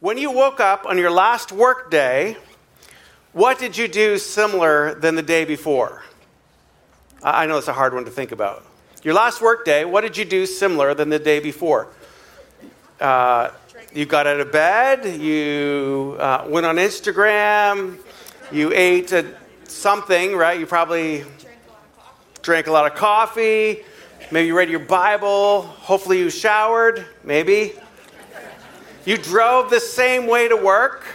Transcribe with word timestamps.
When 0.00 0.18
you 0.18 0.30
woke 0.30 0.60
up 0.60 0.84
on 0.84 0.98
your 0.98 1.10
last 1.10 1.52
work 1.52 1.90
day, 1.90 2.36
what 3.32 3.58
did 3.58 3.78
you 3.78 3.88
do 3.88 4.18
similar 4.18 4.94
than 4.94 5.14
the 5.14 5.22
day 5.22 5.46
before? 5.46 6.02
I 7.22 7.46
know 7.46 7.56
it's 7.56 7.68
a 7.68 7.72
hard 7.72 7.94
one 7.94 8.04
to 8.04 8.10
think 8.10 8.30
about. 8.30 8.62
Your 9.02 9.14
last 9.14 9.40
work 9.40 9.64
day, 9.64 9.86
what 9.86 10.02
did 10.02 10.18
you 10.18 10.26
do 10.26 10.44
similar 10.44 10.92
than 10.92 11.08
the 11.08 11.18
day 11.18 11.40
before? 11.40 11.88
Uh, 13.00 13.52
you 13.90 14.04
got 14.04 14.26
out 14.26 14.38
of 14.38 14.52
bed, 14.52 15.18
you 15.18 16.18
uh, 16.20 16.44
went 16.46 16.66
on 16.66 16.76
Instagram, 16.76 17.96
you 18.52 18.74
ate 18.74 19.12
a, 19.12 19.24
something, 19.64 20.36
right? 20.36 20.60
You 20.60 20.66
probably 20.66 21.24
drank 22.42 22.66
a 22.66 22.70
lot 22.70 22.84
of 22.84 22.98
coffee, 22.98 23.82
maybe 24.30 24.48
you 24.48 24.54
read 24.54 24.68
your 24.68 24.80
Bible, 24.80 25.62
hopefully 25.62 26.18
you 26.18 26.28
showered, 26.28 27.06
maybe. 27.24 27.72
You 29.06 29.16
drove 29.16 29.70
the 29.70 29.80
same 29.80 30.26
way 30.26 30.48
to 30.48 30.56
work 30.56 31.06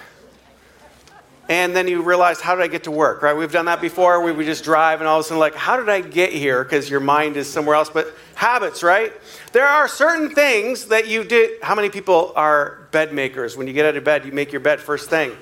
and 1.49 1.75
then 1.75 1.89
you 1.89 2.01
realize, 2.01 2.39
how 2.39 2.55
did 2.55 2.63
I 2.63 2.67
get 2.67 2.85
to 2.85 2.91
work, 2.91 3.21
right? 3.21 3.35
We've 3.35 3.51
done 3.51 3.65
that 3.65 3.81
before. 3.81 4.23
We 4.23 4.31
would 4.31 4.45
just 4.45 4.63
drive 4.63 5.01
and 5.01 5.09
all 5.09 5.19
of 5.19 5.25
a 5.25 5.27
sudden, 5.27 5.39
like, 5.39 5.55
how 5.55 5.75
did 5.75 5.89
I 5.89 5.99
get 5.99 6.31
here? 6.31 6.63
Because 6.63 6.89
your 6.89 7.01
mind 7.01 7.35
is 7.35 7.51
somewhere 7.51 7.75
else. 7.75 7.89
But 7.89 8.15
habits, 8.35 8.81
right? 8.81 9.11
There 9.51 9.67
are 9.67 9.89
certain 9.89 10.33
things 10.33 10.85
that 10.85 11.07
you 11.07 11.25
did. 11.25 11.61
How 11.61 11.75
many 11.75 11.89
people 11.89 12.31
are 12.37 12.87
bed 12.91 13.13
makers? 13.13 13.57
When 13.57 13.67
you 13.67 13.73
get 13.73 13.85
out 13.85 13.97
of 13.97 14.05
bed, 14.05 14.25
you 14.25 14.31
make 14.31 14.53
your 14.53 14.61
bed 14.61 14.79
first 14.79 15.09
thing. 15.09 15.33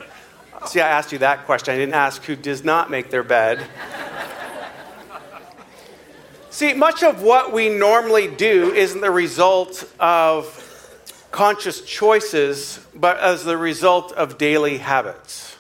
See, 0.65 0.81
I 0.81 0.89
asked 0.89 1.11
you 1.11 1.19
that 1.19 1.45
question. 1.45 1.75
I 1.75 1.77
didn't 1.77 1.93
ask 1.93 2.23
who 2.23 2.35
does 2.35 2.63
not 2.63 2.89
make 2.89 3.11
their 3.11 3.23
bed. 3.23 3.63
See, 6.49 6.73
much 6.73 7.03
of 7.03 7.21
what 7.21 7.53
we 7.53 7.69
normally 7.69 8.27
do 8.27 8.73
isn't 8.73 9.01
the 9.01 9.11
result 9.11 9.87
of 9.99 10.65
conscious 11.31 11.81
choices, 11.81 12.79
but 12.95 13.17
as 13.19 13.43
the 13.43 13.57
result 13.57 14.11
of 14.13 14.37
daily 14.37 14.77
habits. 14.77 15.55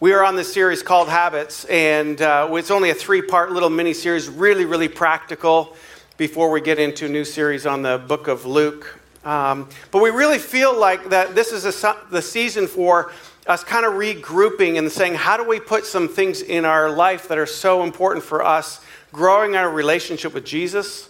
We 0.00 0.12
are 0.14 0.24
on 0.24 0.34
this 0.34 0.52
series 0.52 0.82
called 0.82 1.08
Habits, 1.08 1.64
and 1.66 2.20
uh, 2.20 2.48
it's 2.52 2.70
only 2.70 2.90
a 2.90 2.94
three 2.94 3.22
part 3.22 3.52
little 3.52 3.70
mini 3.70 3.94
series, 3.94 4.28
really, 4.28 4.64
really 4.64 4.88
practical 4.88 5.76
before 6.16 6.50
we 6.50 6.60
get 6.60 6.78
into 6.78 7.06
a 7.06 7.08
new 7.08 7.24
series 7.24 7.66
on 7.66 7.82
the 7.82 7.98
book 7.98 8.28
of 8.28 8.44
Luke. 8.44 8.98
Um, 9.24 9.68
but 9.92 10.02
we 10.02 10.10
really 10.10 10.38
feel 10.38 10.76
like 10.76 11.10
that 11.10 11.34
this 11.34 11.52
is 11.52 11.64
a, 11.64 11.96
the 12.10 12.22
season 12.22 12.66
for 12.66 13.12
us 13.46 13.62
kind 13.62 13.86
of 13.86 13.92
regrouping 13.92 14.78
and 14.78 14.90
saying, 14.90 15.14
how 15.14 15.36
do 15.36 15.44
we 15.44 15.60
put 15.60 15.86
some 15.86 16.08
things 16.08 16.42
in 16.42 16.64
our 16.64 16.90
life 16.90 17.28
that 17.28 17.38
are 17.38 17.46
so 17.46 17.84
important 17.84 18.24
for 18.24 18.44
us, 18.44 18.80
growing 19.12 19.54
our 19.54 19.70
relationship 19.70 20.34
with 20.34 20.44
Jesus? 20.44 21.08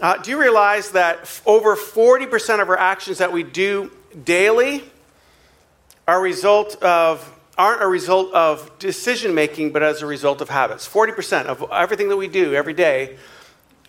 Uh, 0.00 0.16
do 0.16 0.30
you 0.30 0.40
realize 0.40 0.92
that 0.92 1.40
over 1.44 1.76
40% 1.76 2.62
of 2.62 2.68
our 2.70 2.78
actions 2.78 3.18
that 3.18 3.32
we 3.32 3.42
do 3.42 3.92
daily 4.24 4.82
are 6.08 6.20
result 6.22 6.82
of 6.82 7.36
aren't 7.58 7.82
a 7.82 7.86
result 7.86 8.32
of 8.32 8.78
decision 8.78 9.34
making, 9.34 9.70
but 9.70 9.82
as 9.82 10.00
a 10.00 10.06
result 10.06 10.40
of 10.40 10.48
habits. 10.48 10.88
40% 10.88 11.44
of 11.44 11.62
everything 11.70 12.08
that 12.08 12.16
we 12.16 12.26
do 12.26 12.54
every 12.54 12.72
day, 12.72 13.18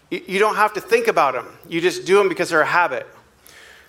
you 0.09 0.39
don't 0.39 0.57
have 0.57 0.73
to 0.73 0.81
think 0.81 1.07
about 1.07 1.35
them. 1.35 1.47
You 1.69 1.79
just 1.79 2.05
do 2.05 2.17
them 2.17 2.27
because 2.27 2.49
they're 2.49 2.61
a 2.61 2.65
habit. 2.65 3.07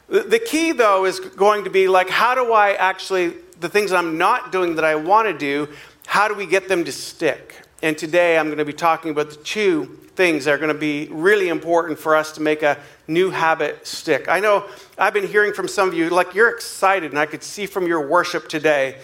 The 0.08 0.38
key, 0.38 0.70
though, 0.70 1.04
is 1.04 1.18
going 1.18 1.64
to 1.64 1.70
be 1.70 1.88
like, 1.88 2.08
how 2.08 2.36
do 2.36 2.52
I 2.52 2.74
actually, 2.74 3.34
the 3.58 3.68
things 3.68 3.90
that 3.90 3.96
I'm 3.96 4.18
not 4.18 4.52
doing 4.52 4.76
that 4.76 4.84
I 4.84 4.94
want 4.94 5.26
to 5.26 5.36
do, 5.36 5.68
how 6.06 6.28
do 6.28 6.34
we 6.34 6.46
get 6.46 6.68
them 6.68 6.84
to 6.84 6.92
stick? 6.92 7.62
And 7.82 7.98
today 7.98 8.38
I'm 8.38 8.46
going 8.46 8.58
to 8.58 8.64
be 8.64 8.72
talking 8.72 9.10
about 9.10 9.30
the 9.30 9.36
two 9.36 9.98
things 10.14 10.44
that 10.44 10.52
are 10.52 10.58
going 10.58 10.72
to 10.72 10.78
be 10.78 11.08
really 11.10 11.48
important 11.48 11.98
for 11.98 12.14
us 12.14 12.32
to 12.32 12.40
make 12.40 12.62
a 12.62 12.78
new 13.08 13.30
habit 13.30 13.86
stick. 13.86 14.28
I 14.28 14.40
know 14.40 14.66
I've 14.96 15.14
been 15.14 15.26
hearing 15.26 15.52
from 15.52 15.66
some 15.66 15.88
of 15.88 15.94
you, 15.94 16.08
like 16.10 16.34
you're 16.34 16.50
excited, 16.50 17.10
and 17.10 17.18
I 17.18 17.26
could 17.26 17.42
see 17.42 17.66
from 17.66 17.86
your 17.86 18.06
worship 18.06 18.48
today 18.48 18.98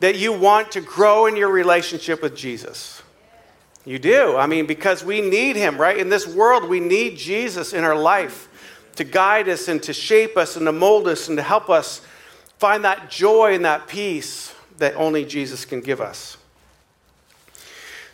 that 0.00 0.16
you 0.16 0.32
want 0.32 0.72
to 0.72 0.80
grow 0.80 1.26
in 1.26 1.36
your 1.36 1.48
relationship 1.48 2.22
with 2.22 2.36
Jesus. 2.36 3.02
You 3.84 3.98
do. 3.98 4.36
I 4.36 4.46
mean, 4.46 4.66
because 4.66 5.04
we 5.04 5.20
need 5.20 5.56
him, 5.56 5.78
right? 5.78 5.96
In 5.96 6.08
this 6.08 6.26
world, 6.26 6.68
we 6.68 6.80
need 6.80 7.16
Jesus 7.16 7.72
in 7.72 7.84
our 7.84 7.96
life 7.96 8.48
to 8.96 9.04
guide 9.04 9.48
us 9.48 9.68
and 9.68 9.82
to 9.82 9.92
shape 9.92 10.36
us 10.36 10.56
and 10.56 10.66
to 10.66 10.72
mold 10.72 11.06
us 11.06 11.28
and 11.28 11.36
to 11.36 11.42
help 11.42 11.68
us 11.68 12.00
find 12.58 12.84
that 12.84 13.10
joy 13.10 13.54
and 13.54 13.64
that 13.64 13.86
peace 13.86 14.54
that 14.78 14.94
only 14.96 15.24
Jesus 15.24 15.64
can 15.64 15.80
give 15.80 16.00
us. 16.00 16.36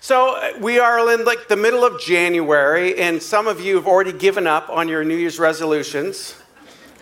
So 0.02 0.36
uh, 0.36 0.52
we 0.58 0.78
are 0.78 1.12
in 1.12 1.26
like 1.26 1.48
the 1.48 1.56
middle 1.56 1.84
of 1.84 2.00
January, 2.00 2.98
and 2.98 3.22
some 3.22 3.46
of 3.46 3.60
you 3.60 3.76
have 3.76 3.86
already 3.86 4.14
given 4.14 4.46
up 4.46 4.70
on 4.70 4.88
your 4.88 5.04
New 5.04 5.14
Year's 5.14 5.38
resolutions. 5.38 6.34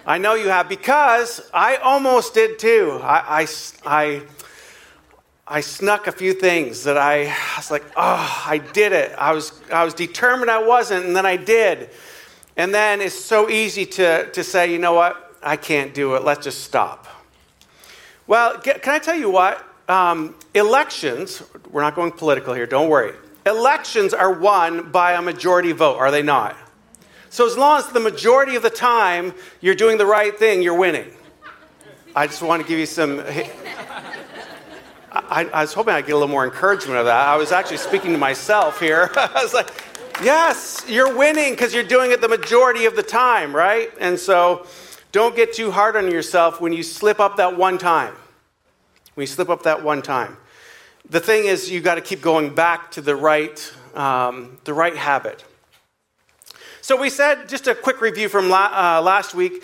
I 0.05 0.19
know 0.19 0.35
you 0.35 0.49
have 0.49 0.69
because 0.69 1.49
I 1.55 1.77
almost 1.77 2.35
did 2.35 2.59
too. 2.59 2.99
I, 3.01 3.43
I, 3.43 3.47
I 3.87 4.23
I 5.47 5.61
snuck 5.61 6.09
a 6.09 6.13
few 6.13 6.35
things 6.35 6.85
that 6.85 6.99
I, 6.99 7.27
I, 7.27 7.57
was 7.57 7.71
like, 7.71 7.85
oh, 7.97 8.45
I 8.47 8.59
did 8.59 8.93
it. 8.93 9.13
I 9.17 9.33
was, 9.33 9.59
I 9.73 9.83
was 9.85 9.95
determined 9.95 10.51
I 10.51 10.63
wasn't, 10.63 11.07
and 11.07 11.17
then 11.17 11.25
I 11.25 11.37
did. 11.37 11.89
And 12.57 12.75
then 12.75 13.01
it's 13.01 13.15
so 13.15 13.49
easy 13.49 13.87
to, 13.87 14.31
to 14.33 14.45
say, 14.45 14.71
you 14.71 14.79
know 14.79 14.93
what, 14.93 15.37
I 15.43 15.57
can't 15.57 15.95
do 15.95 16.17
it. 16.17 16.25
Let's 16.25 16.45
just 16.45 16.65
stop. 16.65 17.07
Well, 18.27 18.59
can 18.59 18.81
I 18.93 18.99
tell 18.99 19.17
you 19.17 19.31
what? 19.31 19.65
Um, 19.89 20.35
elections, 20.55 21.43
we're 21.71 21.83
not 21.83 21.95
going 21.95 22.13
political 22.13 22.55
here, 22.55 22.67
don't 22.67 22.91
worry. 22.91 23.15
Elections 23.47 24.13
are 24.13 24.33
won 24.33 24.91
by 24.91 25.13
a 25.13 25.23
majority 25.23 25.73
vote, 25.73 25.97
are 25.97 26.11
they 26.11 26.23
not? 26.23 26.57
So 27.31 27.47
as 27.47 27.57
long 27.57 27.79
as 27.79 27.89
the 27.89 28.01
majority 28.01 28.57
of 28.57 28.63
the 28.63 28.71
time 28.71 29.35
you're 29.61 29.75
doing 29.75 29.99
the 29.99 30.07
right 30.07 30.39
thing, 30.39 30.63
you're 30.63 30.79
winning. 30.79 31.11
I 32.15 32.27
just 32.27 32.43
want 32.43 32.63
to 32.63 32.69
give 32.69 32.79
you 32.79 32.87
some 32.87 33.23
I, 35.11 35.45
I, 35.53 35.63
was 35.63 35.73
hoping 35.73 35.95
I'd 35.95 36.07
get 36.07 36.13
a 36.13 36.17
little 36.17 36.29
more 36.29 36.45
encouragement 36.45 36.99
of 36.99 37.07
that. 37.07 37.29
I 37.29 37.37
was 37.37 37.51
actually 37.51 37.79
speaking 37.79 38.13
to 38.13 38.19
myself 38.19 38.79
here. 38.79 39.11
I 39.17 39.43
was 39.43 39.55
like, 39.55 39.71
yes, 40.23 40.85
you're 40.87 41.17
winning 41.17 41.53
because 41.53 41.75
you're 41.75 41.83
doing 41.83 42.11
it 42.11 42.21
the 42.21 42.29
majority 42.29 42.85
of 42.85 42.95
the 42.95 43.03
time, 43.03 43.55
right? 43.55 43.91
And 44.01 44.19
so 44.19 44.67
don't 45.13 45.35
get 45.35 45.55
too 45.55 45.71
hard 45.71 45.97
on 45.97 46.11
yourself 46.11 46.61
when 46.61 46.73
you 46.73 46.83
slip 46.83 47.21
up 47.21 47.37
that 47.37 47.57
one 47.57 47.79
time. 47.79 48.15
You 49.19 49.27
slip 49.27 49.49
up 49.49 49.65
that 49.65 49.83
one 49.83 50.03
time. 50.03 50.37
The 51.11 51.21
thing 51.21 51.47
is, 51.47 51.71
you 51.71 51.81
got 51.81 51.97
to 51.97 52.01
keep 52.01 52.21
going 52.21 52.55
back 52.55 52.91
to 52.93 53.01
the 53.01 53.17
right, 53.17 53.73
um, 53.95 54.59
the 54.65 54.75
right 54.75 54.97
habit. 54.97 55.45
So 56.81 56.97
we 56.97 57.11
said, 57.11 57.49
just 57.49 57.67
a 57.67 57.75
quick 57.75 58.01
review 58.01 58.29
from 58.29 58.49
la- 58.49 58.99
uh, 58.99 59.03
last 59.03 59.35
week 59.35 59.63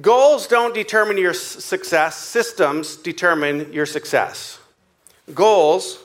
goals 0.00 0.46
don't 0.46 0.74
determine 0.74 1.16
your 1.16 1.32
success, 1.34 2.18
systems 2.18 2.96
determine 2.96 3.72
your 3.72 3.86
success. 3.86 4.58
Goals 5.34 6.02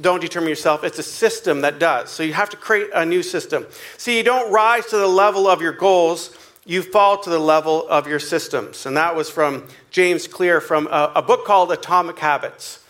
don't 0.00 0.20
determine 0.20 0.48
yourself, 0.48 0.84
it's 0.84 0.98
a 0.98 1.02
system 1.02 1.62
that 1.62 1.78
does. 1.78 2.10
So 2.10 2.22
you 2.22 2.32
have 2.32 2.50
to 2.50 2.56
create 2.56 2.90
a 2.94 3.04
new 3.04 3.22
system. 3.22 3.66
See, 3.96 4.16
you 4.16 4.22
don't 4.22 4.52
rise 4.52 4.86
to 4.86 4.96
the 4.96 5.06
level 5.06 5.46
of 5.46 5.62
your 5.62 5.72
goals, 5.72 6.36
you 6.68 6.82
fall 6.82 7.16
to 7.16 7.30
the 7.30 7.38
level 7.38 7.88
of 7.88 8.06
your 8.06 8.18
systems. 8.18 8.84
And 8.84 8.94
that 8.98 9.16
was 9.16 9.30
from 9.30 9.66
James 9.90 10.28
Clear 10.28 10.60
from 10.60 10.86
a, 10.88 11.12
a 11.16 11.22
book 11.22 11.46
called 11.46 11.72
Atomic 11.72 12.18
Habits. 12.18 12.84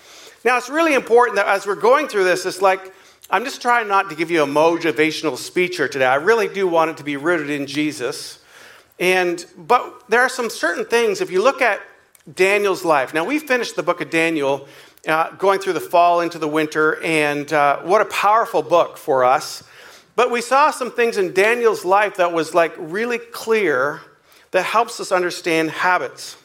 Now, 0.44 0.58
it's 0.58 0.68
really 0.68 0.94
important 0.94 1.36
that 1.36 1.46
as 1.46 1.64
we're 1.64 1.76
going 1.76 2.08
through 2.08 2.24
this, 2.24 2.44
it's 2.44 2.60
like, 2.60 2.92
I'm 3.30 3.44
just 3.44 3.62
trying 3.62 3.86
not 3.86 4.10
to 4.10 4.16
give 4.16 4.32
you 4.32 4.42
a 4.42 4.46
motivational 4.46 5.36
speech 5.36 5.76
here 5.76 5.88
today. 5.88 6.06
I 6.06 6.16
really 6.16 6.48
do 6.48 6.66
want 6.66 6.90
it 6.90 6.96
to 6.96 7.04
be 7.04 7.16
rooted 7.16 7.50
in 7.50 7.68
Jesus. 7.68 8.40
And, 8.98 9.46
but 9.56 10.08
there 10.08 10.22
are 10.22 10.28
some 10.28 10.50
certain 10.50 10.84
things, 10.84 11.20
if 11.20 11.30
you 11.30 11.40
look 11.40 11.62
at 11.62 11.80
Daniel's 12.34 12.84
life. 12.84 13.14
Now, 13.14 13.24
we 13.24 13.38
finished 13.38 13.76
the 13.76 13.84
book 13.84 14.00
of 14.00 14.10
Daniel 14.10 14.66
uh, 15.06 15.30
going 15.36 15.60
through 15.60 15.74
the 15.74 15.80
fall 15.80 16.20
into 16.20 16.40
the 16.40 16.48
winter, 16.48 17.00
and 17.04 17.52
uh, 17.52 17.78
what 17.82 18.00
a 18.00 18.06
powerful 18.06 18.62
book 18.62 18.96
for 18.96 19.22
us. 19.22 19.62
But 20.18 20.32
we 20.32 20.40
saw 20.40 20.72
some 20.72 20.90
things 20.90 21.16
in 21.16 21.32
Daniel's 21.32 21.84
life 21.84 22.16
that 22.16 22.32
was 22.32 22.52
like 22.52 22.74
really 22.76 23.18
clear 23.18 24.00
that 24.50 24.64
helps 24.64 24.98
us 24.98 25.12
understand 25.12 25.70
habits. 25.70 26.36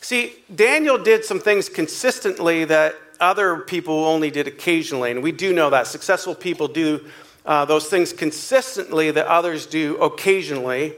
See, 0.00 0.34
Daniel 0.54 0.98
did 0.98 1.24
some 1.24 1.40
things 1.40 1.68
consistently 1.68 2.64
that 2.66 2.94
other 3.18 3.56
people 3.56 4.04
only 4.04 4.30
did 4.30 4.46
occasionally, 4.46 5.10
and 5.10 5.20
we 5.20 5.32
do 5.32 5.52
know 5.52 5.70
that. 5.70 5.88
Successful 5.88 6.36
people 6.36 6.68
do 6.68 7.04
uh, 7.44 7.64
those 7.64 7.88
things 7.88 8.12
consistently 8.12 9.10
that 9.10 9.26
others 9.26 9.66
do 9.66 9.96
occasionally. 9.96 10.92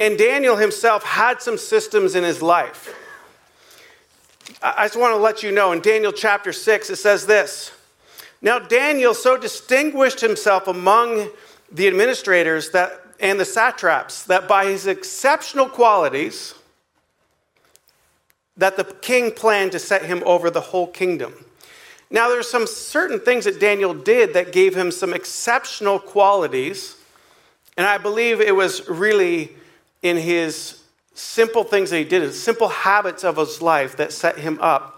And 0.00 0.16
Daniel 0.16 0.56
himself 0.56 1.04
had 1.04 1.42
some 1.42 1.58
systems 1.58 2.14
in 2.14 2.24
his 2.24 2.40
life. 2.40 2.96
I 4.62 4.86
just 4.86 4.98
want 4.98 5.12
to 5.12 5.18
let 5.18 5.42
you 5.42 5.52
know 5.52 5.72
in 5.72 5.82
Daniel 5.82 6.12
chapter 6.12 6.54
6, 6.54 6.88
it 6.88 6.96
says 6.96 7.26
this 7.26 7.73
Now 8.44 8.58
Daniel 8.58 9.14
so 9.14 9.38
distinguished 9.38 10.20
himself 10.20 10.68
among 10.68 11.30
the 11.72 11.88
administrators 11.88 12.70
that, 12.72 13.00
and 13.18 13.40
the 13.40 13.44
satraps 13.46 14.24
that 14.24 14.46
by 14.46 14.66
his 14.66 14.86
exceptional 14.86 15.66
qualities, 15.66 16.52
that 18.58 18.76
the 18.76 18.84
king 18.84 19.32
planned 19.32 19.72
to 19.72 19.78
set 19.78 20.04
him 20.04 20.22
over 20.26 20.50
the 20.50 20.60
whole 20.60 20.86
kingdom. 20.86 21.32
Now, 22.10 22.28
there's 22.28 22.48
some 22.48 22.66
certain 22.66 23.18
things 23.18 23.46
that 23.46 23.58
Daniel 23.58 23.94
did 23.94 24.34
that 24.34 24.52
gave 24.52 24.76
him 24.76 24.90
some 24.90 25.14
exceptional 25.14 25.98
qualities, 25.98 26.96
and 27.78 27.86
I 27.86 27.96
believe 27.96 28.42
it 28.42 28.54
was 28.54 28.86
really 28.90 29.56
in 30.02 30.18
his 30.18 30.82
simple 31.14 31.64
things 31.64 31.88
that 31.90 31.96
he 31.96 32.04
did, 32.04 32.20
his 32.20 32.40
simple 32.40 32.68
habits 32.68 33.24
of 33.24 33.38
his 33.38 33.62
life 33.62 33.96
that 33.96 34.12
set 34.12 34.36
him 34.36 34.58
up 34.60 34.93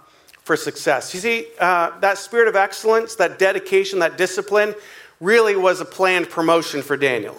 for 0.47 0.57
success. 0.57 1.13
You 1.13 1.19
see, 1.19 1.47
uh, 1.59 1.99
that 1.99 2.19
spirit 2.19 2.47
of 2.47 2.55
excellence, 2.55 3.17
that 3.17 3.37
dedication, 3.37 3.99
that 3.99 4.17
discipline 4.17 4.77
really 5.19 5.57
was 5.57 5.81
a 5.81 5.85
planned 5.85 6.31
promotion 6.31 6.83
for 6.83 6.97
Daniel. 6.97 7.37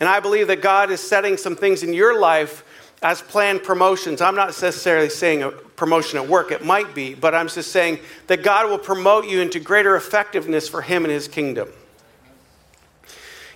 And 0.00 0.08
I 0.08 0.18
believe 0.20 0.46
that 0.46 0.62
God 0.62 0.90
is 0.90 0.98
setting 0.98 1.36
some 1.36 1.54
things 1.54 1.82
in 1.82 1.92
your 1.92 2.18
life 2.18 2.64
as 3.02 3.20
planned 3.20 3.64
promotions. 3.64 4.22
I'm 4.22 4.34
not 4.34 4.46
necessarily 4.46 5.10
saying 5.10 5.42
a 5.42 5.50
promotion 5.50 6.18
at 6.18 6.26
work, 6.26 6.52
it 6.52 6.64
might 6.64 6.94
be, 6.94 7.12
but 7.12 7.34
I'm 7.34 7.48
just 7.48 7.70
saying 7.70 7.98
that 8.28 8.42
God 8.42 8.70
will 8.70 8.78
promote 8.78 9.26
you 9.26 9.42
into 9.42 9.60
greater 9.60 9.94
effectiveness 9.94 10.70
for 10.70 10.80
Him 10.80 11.04
and 11.04 11.12
His 11.12 11.28
kingdom. 11.28 11.68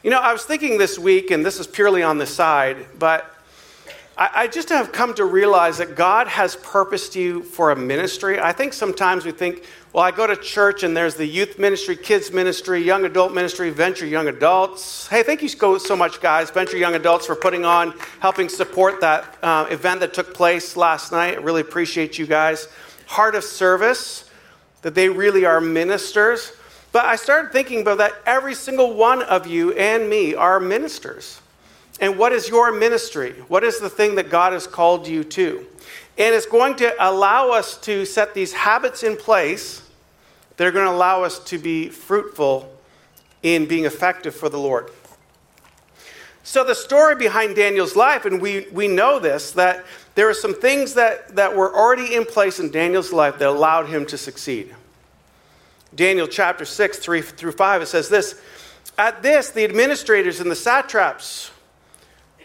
You 0.02 0.10
know, 0.10 0.18
I 0.18 0.34
was 0.34 0.42
thinking 0.42 0.76
this 0.76 0.98
week, 0.98 1.30
and 1.30 1.46
this 1.46 1.58
is 1.58 1.66
purely 1.66 2.02
on 2.02 2.18
the 2.18 2.26
side, 2.26 2.84
but 2.98 3.31
I, 4.16 4.46
just 4.46 4.68
have 4.68 4.92
come 4.92 5.14
to 5.14 5.24
realize 5.24 5.78
that 5.78 5.96
God 5.96 6.28
has 6.28 6.56
purposed 6.56 7.16
you 7.16 7.42
for 7.42 7.70
a 7.70 7.76
ministry. 7.76 8.38
I 8.38 8.52
think 8.52 8.74
sometimes 8.74 9.24
we 9.24 9.32
think, 9.32 9.64
well, 9.92 10.04
I 10.04 10.10
go 10.10 10.26
to 10.26 10.36
church 10.36 10.82
and 10.82 10.96
there's 10.96 11.14
the 11.14 11.26
youth 11.26 11.58
ministry, 11.58 11.96
kids 11.96 12.30
ministry, 12.30 12.82
young 12.82 13.04
adult 13.04 13.32
ministry, 13.32 13.70
venture 13.70 14.06
young 14.06 14.28
adults. 14.28 15.06
Hey, 15.08 15.22
thank 15.22 15.42
you 15.42 15.48
so 15.48 15.96
much, 15.96 16.20
guys, 16.20 16.50
venture 16.50 16.76
young 16.76 16.94
adults, 16.94 17.26
for 17.26 17.34
putting 17.34 17.64
on, 17.64 17.94
helping 18.20 18.48
support 18.48 19.00
that 19.00 19.36
uh, 19.42 19.66
event 19.70 20.00
that 20.00 20.14
took 20.14 20.34
place 20.34 20.76
last 20.76 21.10
night. 21.12 21.38
I 21.38 21.40
really 21.40 21.62
appreciate 21.62 22.18
you 22.18 22.26
guys. 22.26 22.68
Heart 23.06 23.34
of 23.34 23.44
service, 23.44 24.30
that 24.82 24.94
they 24.94 25.08
really 25.08 25.44
are 25.44 25.60
ministers. 25.60 26.52
But 26.92 27.06
I 27.06 27.16
started 27.16 27.52
thinking 27.52 27.80
about 27.80 27.98
that 27.98 28.14
every 28.26 28.54
single 28.54 28.94
one 28.94 29.22
of 29.22 29.46
you 29.46 29.72
and 29.72 30.10
me 30.10 30.34
are 30.34 30.60
ministers. 30.60 31.41
And 32.00 32.18
what 32.18 32.32
is 32.32 32.48
your 32.48 32.72
ministry? 32.72 33.32
What 33.48 33.64
is 33.64 33.78
the 33.78 33.90
thing 33.90 34.16
that 34.16 34.30
God 34.30 34.52
has 34.52 34.66
called 34.66 35.06
you 35.06 35.24
to? 35.24 35.66
And 36.18 36.34
it's 36.34 36.46
going 36.46 36.76
to 36.76 36.94
allow 36.98 37.50
us 37.50 37.76
to 37.82 38.04
set 38.04 38.34
these 38.34 38.52
habits 38.52 39.02
in 39.02 39.16
place 39.16 39.82
that 40.56 40.66
are 40.66 40.72
going 40.72 40.86
to 40.86 40.92
allow 40.92 41.22
us 41.22 41.38
to 41.44 41.58
be 41.58 41.88
fruitful 41.88 42.72
in 43.42 43.66
being 43.66 43.84
effective 43.84 44.34
for 44.34 44.48
the 44.48 44.58
Lord. 44.58 44.90
So, 46.44 46.64
the 46.64 46.74
story 46.74 47.14
behind 47.14 47.54
Daniel's 47.54 47.94
life, 47.94 48.24
and 48.24 48.40
we, 48.40 48.66
we 48.72 48.88
know 48.88 49.20
this, 49.20 49.52
that 49.52 49.84
there 50.16 50.28
are 50.28 50.34
some 50.34 50.54
things 50.54 50.94
that, 50.94 51.36
that 51.36 51.56
were 51.56 51.74
already 51.74 52.16
in 52.16 52.24
place 52.24 52.58
in 52.58 52.70
Daniel's 52.70 53.12
life 53.12 53.38
that 53.38 53.48
allowed 53.48 53.86
him 53.86 54.04
to 54.06 54.18
succeed. 54.18 54.74
Daniel 55.94 56.26
chapter 56.26 56.64
6, 56.64 56.98
3 56.98 57.22
through 57.22 57.52
5, 57.52 57.82
it 57.82 57.86
says 57.86 58.08
this 58.08 58.40
At 58.98 59.22
this, 59.22 59.50
the 59.50 59.62
administrators 59.62 60.40
and 60.40 60.50
the 60.50 60.56
satraps 60.56 61.51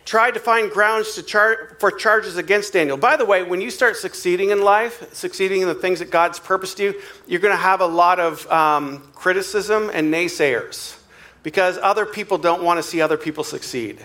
tried 0.08 0.34
to 0.34 0.40
find 0.40 0.72
grounds 0.72 1.16
to 1.16 1.22
char- 1.22 1.76
for 1.80 1.92
charges 1.92 2.38
against 2.38 2.72
Daniel. 2.72 2.96
By 2.96 3.18
the 3.18 3.26
way, 3.26 3.44
when 3.44 3.60
you 3.60 3.70
start 3.70 3.98
succeeding 3.98 4.52
in 4.52 4.62
life, 4.62 5.14
succeeding 5.14 5.62
in 5.62 5.68
the 5.68 5.76
things 5.76 6.00
that 6.00 6.10
God's 6.10 6.40
purposed 6.40 6.80
you, 6.80 6.96
you're 7.28 7.42
going 7.42 7.54
to 7.54 7.62
have 7.62 7.82
a 7.82 7.86
lot 7.86 8.18
of 8.18 8.50
um, 8.50 9.04
criticism 9.14 9.92
and 9.94 10.12
naysayers 10.12 10.98
because 11.44 11.78
other 11.80 12.06
people 12.06 12.38
don't 12.38 12.64
want 12.64 12.78
to 12.78 12.84
see 12.84 13.02
other 13.02 13.18
people 13.18 13.44
succeed. 13.44 14.00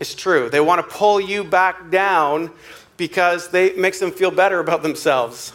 It's 0.00 0.16
true. 0.16 0.50
They 0.50 0.60
want 0.60 0.84
to 0.84 0.96
pull 0.96 1.20
you 1.20 1.44
back 1.44 1.90
down 1.90 2.50
because 2.96 3.50
they, 3.50 3.66
it 3.66 3.78
makes 3.78 4.00
them 4.00 4.10
feel 4.10 4.32
better 4.32 4.58
about 4.58 4.82
themselves. 4.82 5.52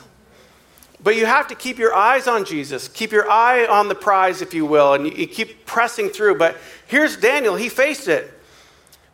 But 1.03 1.17
you 1.17 1.25
have 1.25 1.49
to 1.49 1.55
keep 1.55 1.77
your 1.77 1.93
eyes 1.93 2.27
on 2.29 2.45
Jesus, 2.45 2.87
keep 2.87 3.11
your 3.11 3.29
eye 3.29 3.65
on 3.65 3.89
the 3.89 3.95
prize, 3.95 4.41
if 4.41 4.53
you 4.53 4.65
will, 4.65 4.93
and 4.93 5.05
you, 5.05 5.11
you 5.11 5.27
keep 5.27 5.65
pressing 5.65 6.07
through. 6.07 6.37
But 6.37 6.55
here's 6.87 7.17
Daniel. 7.17 7.57
He 7.57 7.67
faced 7.67 8.07
it. 8.07 8.33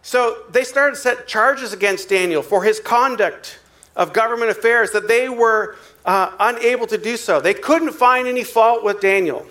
So 0.03 0.43
they 0.51 0.65
started 0.65 0.95
to 0.95 1.01
set 1.01 1.27
charges 1.27 1.71
against 1.71 2.09
Daniel 2.09 2.43
for 2.43 2.63
his 2.63 2.79
conduct 2.79 3.59
of 3.95 4.11
government 4.11 4.51
affairs 4.51 4.91
that 4.91 5.07
they 5.07 5.29
were 5.29 5.77
uh, 6.05 6.31
unable 6.39 6.85
to 6.87 6.97
do 6.97 7.15
so. 7.15 7.39
They 7.39 7.53
couldn't 7.53 7.93
find 7.93 8.27
any 8.27 8.43
fault 8.43 8.83
with 8.83 8.99
Daniel. 8.99 9.47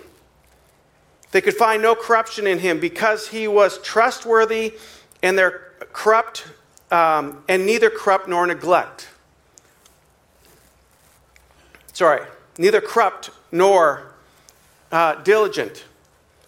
They 1.31 1.41
could 1.41 1.55
find 1.55 1.81
no 1.81 1.95
corruption 1.95 2.45
in 2.45 2.59
him 2.59 2.79
because 2.79 3.27
he 3.27 3.47
was 3.47 3.79
trustworthy 3.79 4.75
and 5.23 5.35
they're 5.35 5.71
corrupt 5.91 6.45
um, 6.91 7.43
and 7.49 7.65
neither 7.65 7.89
corrupt 7.89 8.29
nor 8.29 8.45
neglect. 8.45 9.09
Sorry, 11.93 12.21
neither 12.59 12.79
corrupt 12.79 13.31
nor 13.51 14.13
uh, 14.91 15.15
diligent. 15.23 15.85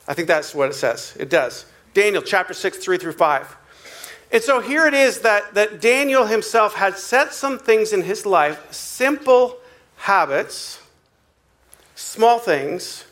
I 0.07 0.13
think 0.13 0.27
that's 0.27 0.53
what 0.53 0.69
it 0.69 0.75
says. 0.75 1.17
It 1.19 1.31
does. 1.31 1.65
Daniel 1.95 2.21
chapter 2.21 2.53
6, 2.53 2.77
3 2.77 2.97
through 2.99 3.13
5. 3.13 3.57
And 4.31 4.41
so 4.41 4.59
here 4.59 4.85
it 4.87 4.93
is 4.93 5.21
that, 5.21 5.53
that 5.53 5.79
Daniel 5.79 6.25
himself 6.25 6.75
had 6.75 6.97
set 6.97 7.33
some 7.33 7.57
things 7.59 7.93
in 7.93 8.01
his 8.01 8.25
life, 8.25 8.73
simple 8.73 9.57
habits, 9.97 10.79
small 11.95 12.39
things, 12.39 13.05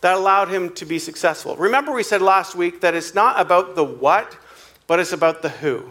that 0.00 0.14
allowed 0.14 0.48
him 0.48 0.72
to 0.74 0.86
be 0.86 0.98
successful. 0.98 1.56
Remember, 1.56 1.92
we 1.92 2.02
said 2.02 2.22
last 2.22 2.54
week 2.54 2.80
that 2.80 2.94
it's 2.94 3.14
not 3.14 3.38
about 3.38 3.74
the 3.74 3.84
what, 3.84 4.36
but 4.86 4.98
it's 4.98 5.12
about 5.12 5.42
the 5.42 5.50
who. 5.50 5.90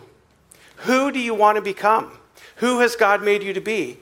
Who 0.78 1.12
do 1.12 1.20
you 1.20 1.34
want 1.34 1.58
to 1.58 1.62
become? 1.62 2.12
Who 2.58 2.80
has 2.80 2.96
God 2.96 3.24
made 3.24 3.44
you 3.44 3.54
to 3.54 3.62
be? 3.62 4.00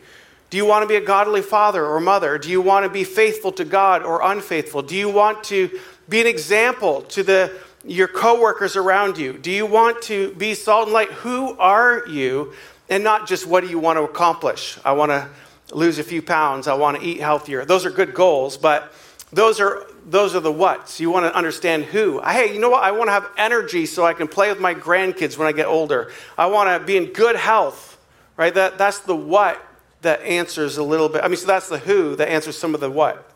Do 0.49 0.57
you 0.57 0.65
want 0.65 0.83
to 0.83 0.87
be 0.87 0.95
a 0.95 1.05
godly 1.05 1.41
father 1.41 1.85
or 1.85 1.99
mother? 1.99 2.37
Do 2.37 2.49
you 2.49 2.61
want 2.61 2.85
to 2.85 2.89
be 2.89 3.03
faithful 3.03 3.51
to 3.53 3.65
God 3.65 4.03
or 4.03 4.21
unfaithful? 4.21 4.81
Do 4.81 4.95
you 4.95 5.09
want 5.09 5.43
to 5.45 5.79
be 6.07 6.21
an 6.21 6.27
example 6.27 7.01
to 7.01 7.23
the 7.23 7.53
your 7.85 8.07
coworkers 8.07 8.75
around 8.75 9.17
you? 9.17 9.33
Do 9.33 9.51
you 9.51 9.65
want 9.65 10.01
to 10.03 10.33
be 10.35 10.53
salt 10.53 10.85
and 10.85 10.93
light? 10.93 11.09
Who 11.09 11.57
are 11.57 12.03
you? 12.07 12.53
And 12.89 13.03
not 13.03 13.27
just 13.27 13.45
what 13.45 13.63
do 13.63 13.69
you 13.69 13.79
want 13.79 13.97
to 13.97 14.03
accomplish? 14.03 14.77
I 14.85 14.93
want 14.93 15.11
to 15.11 15.29
lose 15.73 15.99
a 15.99 16.03
few 16.03 16.21
pounds. 16.21 16.67
I 16.67 16.73
want 16.75 16.99
to 16.99 17.05
eat 17.05 17.19
healthier. 17.19 17.65
Those 17.65 17.85
are 17.85 17.89
good 17.89 18.13
goals, 18.13 18.57
but 18.57 18.93
those 19.31 19.59
are 19.59 19.85
those 20.05 20.35
are 20.35 20.39
the 20.39 20.51
what's. 20.51 21.01
You 21.01 21.11
want 21.11 21.25
to 21.25 21.35
understand 21.35 21.83
who. 21.85 22.21
Hey, 22.21 22.53
you 22.53 22.59
know 22.59 22.69
what? 22.69 22.83
I 22.83 22.91
want 22.91 23.09
to 23.09 23.11
have 23.11 23.29
energy 23.37 23.85
so 23.85 24.05
I 24.05 24.13
can 24.13 24.29
play 24.29 24.49
with 24.49 24.61
my 24.61 24.73
grandkids 24.73 25.37
when 25.37 25.47
I 25.47 25.51
get 25.51 25.65
older. 25.67 26.11
I 26.37 26.45
want 26.45 26.79
to 26.79 26.85
be 26.85 26.95
in 26.95 27.11
good 27.11 27.35
health. 27.35 27.97
Right? 28.37 28.53
That 28.53 28.77
that's 28.77 28.99
the 28.99 29.15
what 29.15 29.61
that 30.01 30.21
answers 30.21 30.77
a 30.77 30.83
little 30.83 31.09
bit. 31.09 31.23
I 31.23 31.27
mean, 31.27 31.37
so 31.37 31.47
that's 31.47 31.67
the 31.67 31.79
who 31.79 32.15
that 32.15 32.29
answers 32.29 32.57
some 32.57 32.73
of 32.73 32.79
the 32.79 32.89
what. 32.89 33.26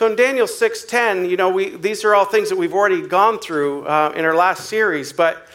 So 0.00 0.06
in 0.06 0.16
Daniel 0.16 0.46
6:10, 0.46 1.28
you 1.28 1.36
know, 1.36 1.50
we, 1.50 1.76
these 1.76 2.06
are 2.06 2.14
all 2.14 2.24
things 2.24 2.48
that 2.48 2.56
we've 2.56 2.72
already 2.72 3.06
gone 3.06 3.38
through 3.38 3.84
uh, 3.84 4.14
in 4.16 4.24
our 4.24 4.34
last 4.34 4.64
series, 4.64 5.12
but 5.12 5.46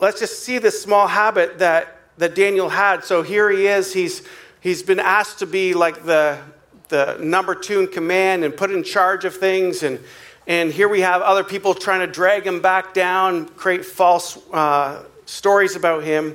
let's 0.00 0.18
just 0.18 0.42
see 0.42 0.58
this 0.58 0.82
small 0.82 1.06
habit 1.06 1.60
that, 1.60 1.96
that 2.18 2.34
Daniel 2.34 2.68
had. 2.68 3.04
So 3.04 3.22
here 3.22 3.48
he 3.48 3.68
is. 3.68 3.92
He's, 3.92 4.22
he's 4.58 4.82
been 4.82 4.98
asked 4.98 5.38
to 5.38 5.46
be 5.46 5.74
like 5.74 6.04
the, 6.04 6.40
the 6.88 7.18
number 7.20 7.54
two 7.54 7.78
in 7.78 7.86
command 7.86 8.42
and 8.42 8.56
put 8.56 8.72
in 8.72 8.82
charge 8.82 9.24
of 9.24 9.36
things. 9.36 9.84
And, 9.84 10.00
and 10.48 10.72
here 10.72 10.88
we 10.88 11.02
have 11.02 11.22
other 11.22 11.44
people 11.44 11.72
trying 11.72 12.00
to 12.00 12.12
drag 12.12 12.44
him 12.44 12.60
back 12.60 12.94
down, 12.94 13.46
create 13.50 13.84
false 13.84 14.40
uh, 14.52 15.04
stories 15.24 15.76
about 15.76 16.02
him. 16.02 16.34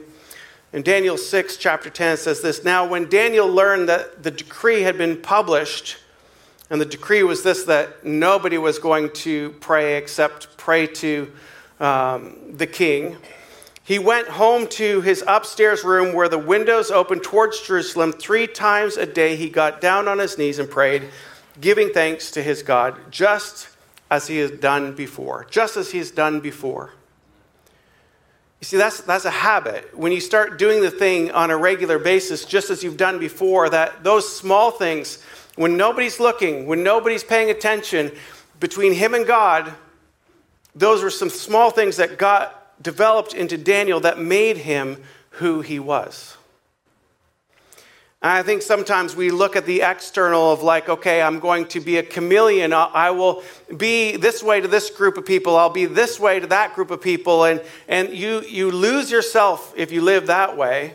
In 0.71 0.81
Daniel 0.81 1.17
6, 1.17 1.57
chapter 1.57 1.89
10, 1.89 2.13
it 2.13 2.17
says 2.19 2.39
this 2.39 2.63
Now, 2.63 2.87
when 2.87 3.09
Daniel 3.09 3.49
learned 3.49 3.89
that 3.89 4.23
the 4.23 4.31
decree 4.31 4.83
had 4.83 4.97
been 4.97 5.21
published, 5.21 5.97
and 6.71 6.79
the 6.79 6.85
decree 6.85 7.21
was 7.21 7.43
this 7.43 7.65
that 7.65 8.05
nobody 8.05 8.57
was 8.57 8.79
going 8.79 9.11
to 9.11 9.49
pray 9.59 9.97
except 9.97 10.55
pray 10.55 10.87
to 10.87 11.29
um, 11.81 12.37
the 12.53 12.65
king. 12.65 13.17
He 13.83 13.99
went 13.99 14.29
home 14.29 14.67
to 14.67 15.01
his 15.01 15.21
upstairs 15.27 15.83
room 15.83 16.15
where 16.15 16.29
the 16.29 16.37
windows 16.37 16.89
opened 16.89 17.23
towards 17.23 17.59
Jerusalem. 17.59 18.13
Three 18.13 18.47
times 18.47 18.95
a 18.95 19.05
day 19.05 19.35
he 19.35 19.49
got 19.49 19.81
down 19.81 20.07
on 20.07 20.17
his 20.19 20.37
knees 20.37 20.59
and 20.59 20.69
prayed, 20.69 21.09
giving 21.59 21.89
thanks 21.89 22.31
to 22.31 22.41
his 22.41 22.63
God, 22.63 22.97
just 23.11 23.67
as 24.09 24.27
he 24.27 24.37
has 24.37 24.51
done 24.51 24.95
before. 24.95 25.45
Just 25.51 25.75
as 25.75 25.91
he 25.91 25.97
has 25.97 26.09
done 26.09 26.39
before. 26.39 26.93
You 28.61 28.65
see, 28.65 28.77
that's, 28.77 29.01
that's 29.01 29.25
a 29.25 29.31
habit. 29.31 29.97
When 29.97 30.13
you 30.13 30.21
start 30.21 30.57
doing 30.57 30.81
the 30.81 30.91
thing 30.91 31.31
on 31.31 31.51
a 31.51 31.57
regular 31.57 31.99
basis, 31.99 32.45
just 32.45 32.69
as 32.69 32.81
you've 32.81 32.95
done 32.95 33.19
before, 33.19 33.69
that 33.71 34.05
those 34.05 34.33
small 34.33 34.71
things 34.71 35.21
when 35.61 35.77
nobody's 35.77 36.19
looking, 36.19 36.65
when 36.65 36.83
nobody's 36.83 37.23
paying 37.23 37.49
attention, 37.49 38.11
between 38.59 38.93
him 38.93 39.13
and 39.13 39.25
God, 39.25 39.73
those 40.75 41.03
were 41.03 41.09
some 41.09 41.29
small 41.29 41.71
things 41.71 41.97
that 41.97 42.17
got 42.17 42.81
developed 42.81 43.33
into 43.33 43.57
Daniel 43.57 43.99
that 43.99 44.19
made 44.19 44.57
him 44.57 45.01
who 45.31 45.61
he 45.61 45.79
was. 45.79 46.37
And 48.23 48.31
I 48.31 48.43
think 48.43 48.61
sometimes 48.61 49.15
we 49.15 49.31
look 49.31 49.55
at 49.55 49.65
the 49.65 49.81
external 49.81 50.51
of 50.51 50.61
like, 50.61 50.89
okay, 50.89 51.23
I'm 51.23 51.39
going 51.39 51.67
to 51.69 51.79
be 51.79 51.97
a 51.97 52.03
chameleon. 52.03 52.71
I 52.71 53.09
will 53.09 53.43
be 53.75 54.15
this 54.15 54.43
way 54.43 54.61
to 54.61 54.67
this 54.67 54.91
group 54.91 55.17
of 55.17 55.25
people. 55.25 55.57
I'll 55.57 55.71
be 55.71 55.87
this 55.87 56.19
way 56.19 56.39
to 56.39 56.47
that 56.47 56.75
group 56.75 56.91
of 56.91 57.01
people. 57.01 57.45
And, 57.45 57.63
and 57.87 58.13
you, 58.13 58.41
you 58.41 58.69
lose 58.69 59.09
yourself 59.09 59.73
if 59.75 59.91
you 59.91 60.01
live 60.01 60.27
that 60.27 60.55
way. 60.55 60.93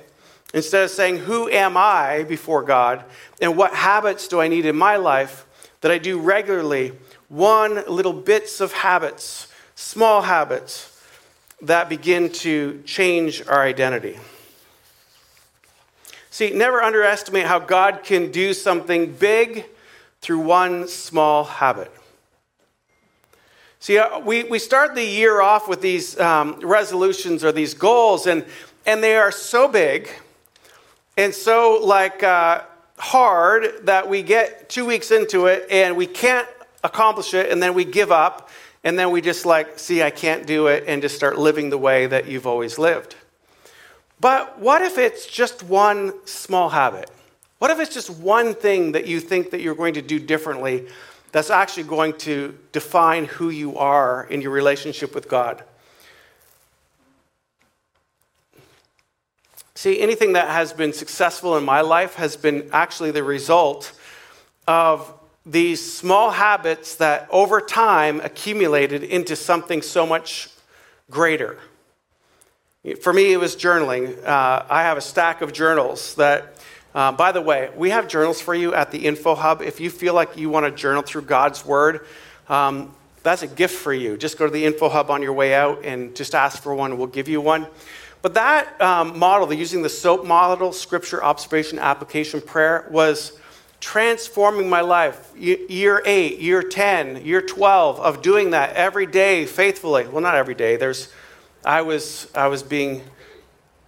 Instead 0.55 0.85
of 0.85 0.91
saying, 0.91 1.19
Who 1.19 1.49
am 1.51 1.77
I 1.77 2.25
before 2.25 2.63
God? 2.63 3.05
And 3.41 3.57
what 3.57 3.75
habits 3.75 4.29
do 4.29 4.41
I 4.41 4.49
need 4.49 4.67
in 4.67 4.77
my 4.77 4.97
life 4.97 5.47
that 5.81 5.91
I 5.91 5.99
do 5.99 6.19
regularly? 6.19 6.93
One 7.29 7.85
little 7.87 8.13
bits 8.13 8.61
of 8.61 8.73
habits 8.73 9.49
small 9.77 10.23
habits 10.23 10.91
that 11.63 11.89
begin 11.89 12.31
to 12.31 12.83
change 12.85 13.47
our 13.47 13.63
identity. 13.63 14.19
See, 16.31 16.51
never 16.51 16.83
underestimate 16.83 17.47
how 17.47 17.61
God 17.61 18.01
can 18.03 18.33
do 18.33 18.53
something 18.53 19.13
big 19.13 19.67
through 20.21 20.41
one 20.41 20.89
small 20.89 21.45
habit. 21.45 21.93
See, 23.79 23.99
uh, 23.99 24.19
we, 24.19 24.45
we 24.45 24.59
start 24.59 24.95
the 24.95 25.05
year 25.05 25.41
off 25.41 25.69
with 25.69 25.81
these 25.81 26.19
um, 26.19 26.59
resolutions 26.61 27.45
or 27.45 27.53
these 27.53 27.75
goals, 27.75 28.27
and, 28.27 28.45
and 28.85 29.03
they 29.03 29.17
are 29.17 29.31
so 29.31 29.69
big 29.69 30.11
and 31.17 31.35
so, 31.35 31.81
like, 31.83 32.23
uh, 32.23 32.63
hard 32.99 33.87
that 33.87 34.09
we 34.09 34.23
get 34.23 34.69
two 34.69 34.85
weeks 34.85 35.11
into 35.11 35.47
it 35.47 35.67
and 35.71 35.97
we 35.97 36.07
can't 36.07 36.49
accomplish 36.85 37.35
it, 37.35 37.51
and 37.51 37.63
then 37.63 37.75
we 37.75 37.85
give 37.85 38.13
up, 38.13 38.51
and 38.85 38.99
then 38.99 39.11
we 39.11 39.21
just, 39.21 39.45
like, 39.45 39.79
see, 39.79 40.03
I 40.03 40.11
can't 40.11 40.47
do 40.47 40.69
it, 40.69 40.85
and 40.87 41.03
just 41.03 41.17
start 41.17 41.39
living 41.39 41.71
the 41.71 41.79
way 41.79 42.07
that 42.07 42.29
you've 42.29 42.47
always 42.47 42.79
lived. 42.79 43.17
But 44.21 44.59
what 44.59 44.83
if 44.83 44.97
it's 44.97 45.27
just 45.27 45.63
one 45.63 46.13
small 46.27 46.69
habit? 46.69 47.11
What 47.59 47.71
if 47.71 47.81
it's 47.81 47.93
just 47.93 48.11
one 48.11 48.55
thing 48.55 48.93
that 48.93 49.07
you 49.07 49.21
think 49.21 49.51
that 49.51 49.61
you're 49.61 49.75
going 49.75 49.95
to 49.95 50.03
do 50.03 50.19
differently 50.19 50.87
that's 51.33 51.51
actually 51.51 51.85
going 51.85 52.17
to 52.19 52.57
define 52.73 53.25
who 53.25 53.51
you 53.51 53.77
are 53.77 54.27
in 54.31 54.41
your 54.41 54.53
relationship 54.53 55.15
with 55.15 55.29
God? 55.29 55.65
See, 59.87 60.01
anything 60.01 60.33
that 60.33 60.49
has 60.49 60.73
been 60.73 60.93
successful 60.93 61.57
in 61.57 61.65
my 61.65 61.81
life 61.81 62.17
has 62.17 62.35
been 62.35 62.71
actually 62.73 63.13
the 63.13 63.23
result 63.23 63.93
of 64.67 65.15
these 65.45 65.93
small 65.93 66.33
habits 66.33 66.97
that 66.97 67.29
over 67.31 67.61
time 67.61 68.19
accumulated 68.19 69.05
into 69.05 69.37
something 69.37 69.83
so 69.83 70.05
much 70.05 70.49
greater. 71.09 71.61
For 73.01 73.13
me, 73.13 73.33
it 73.33 73.37
was 73.37 73.55
journaling. 73.55 74.21
Uh, 74.27 74.67
I 74.69 74.83
have 74.83 74.99
a 74.99 75.01
stack 75.01 75.41
of 75.41 75.53
journals 75.53 76.17
that, 76.17 76.57
uh, 76.93 77.13
by 77.13 77.31
the 77.31 77.41
way, 77.41 77.71
we 77.77 77.91
have 77.91 78.09
journals 78.09 78.41
for 78.41 78.57
you 78.57 78.75
at 78.75 78.91
the 78.91 79.07
Info 79.07 79.37
Hub. 79.37 79.63
If 79.63 79.79
you 79.79 79.89
feel 79.89 80.15
like 80.15 80.37
you 80.37 80.51
want 80.51 80.67
to 80.67 80.73
journal 80.73 81.03
through 81.03 81.23
God's 81.23 81.65
Word, 81.65 82.05
um, 82.49 82.93
that's 83.23 83.43
a 83.43 83.47
gift 83.47 83.77
for 83.77 83.95
you. 83.95 84.17
Just 84.17 84.37
go 84.37 84.47
to 84.47 84.53
the 84.53 84.65
Info 84.65 84.89
Hub 84.89 85.13
on 85.13 85.23
your 85.23 85.33
way 85.33 85.55
out 85.55 85.85
and 85.85 86.17
just 86.17 86.35
ask 86.35 86.61
for 86.61 86.75
one. 86.75 86.99
We'll 86.99 87.07
give 87.07 87.29
you 87.29 87.41
one. 87.41 87.69
But 88.27 88.35
that 88.35 88.83
um, 88.83 89.21
model, 89.21 89.53
using 89.53 89.83
the 89.83 89.89
SOAP 89.89 90.25
model, 90.27 90.73
Scripture, 90.73 91.23
Observation, 91.23 91.79
Application, 91.79 92.41
Prayer, 92.41 92.89
was 92.91 93.39
transforming 93.79 94.69
my 94.69 94.81
life. 94.81 95.33
Year 95.37 96.03
8, 96.05 96.41
year 96.41 96.61
10, 96.61 97.25
year 97.25 97.41
12 97.41 98.01
of 98.01 98.23
doing 98.23 98.51
that 98.51 98.75
every 98.75 99.07
day 99.07 99.47
faithfully. 99.47 100.09
Well, 100.09 100.23
not 100.23 100.35
every 100.35 100.57
day. 100.57 100.75
There's 100.75 101.09
I 101.65 101.83
was, 101.83 102.29
I 102.35 102.49
was 102.49 102.65
being 102.65 103.03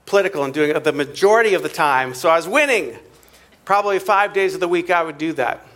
political 0.07 0.45
and 0.45 0.55
doing 0.55 0.71
it 0.71 0.85
the 0.85 0.93
majority 0.93 1.55
of 1.55 1.65
the 1.65 1.69
time. 1.69 2.15
So 2.15 2.29
I 2.29 2.37
was 2.37 2.47
winning. 2.47 2.97
Probably 3.65 3.99
five 3.99 4.35
days 4.35 4.55
of 4.55 4.61
the 4.61 4.69
week 4.69 4.89
I 4.89 5.03
would 5.03 5.19
do 5.19 5.33
that. 5.33 5.67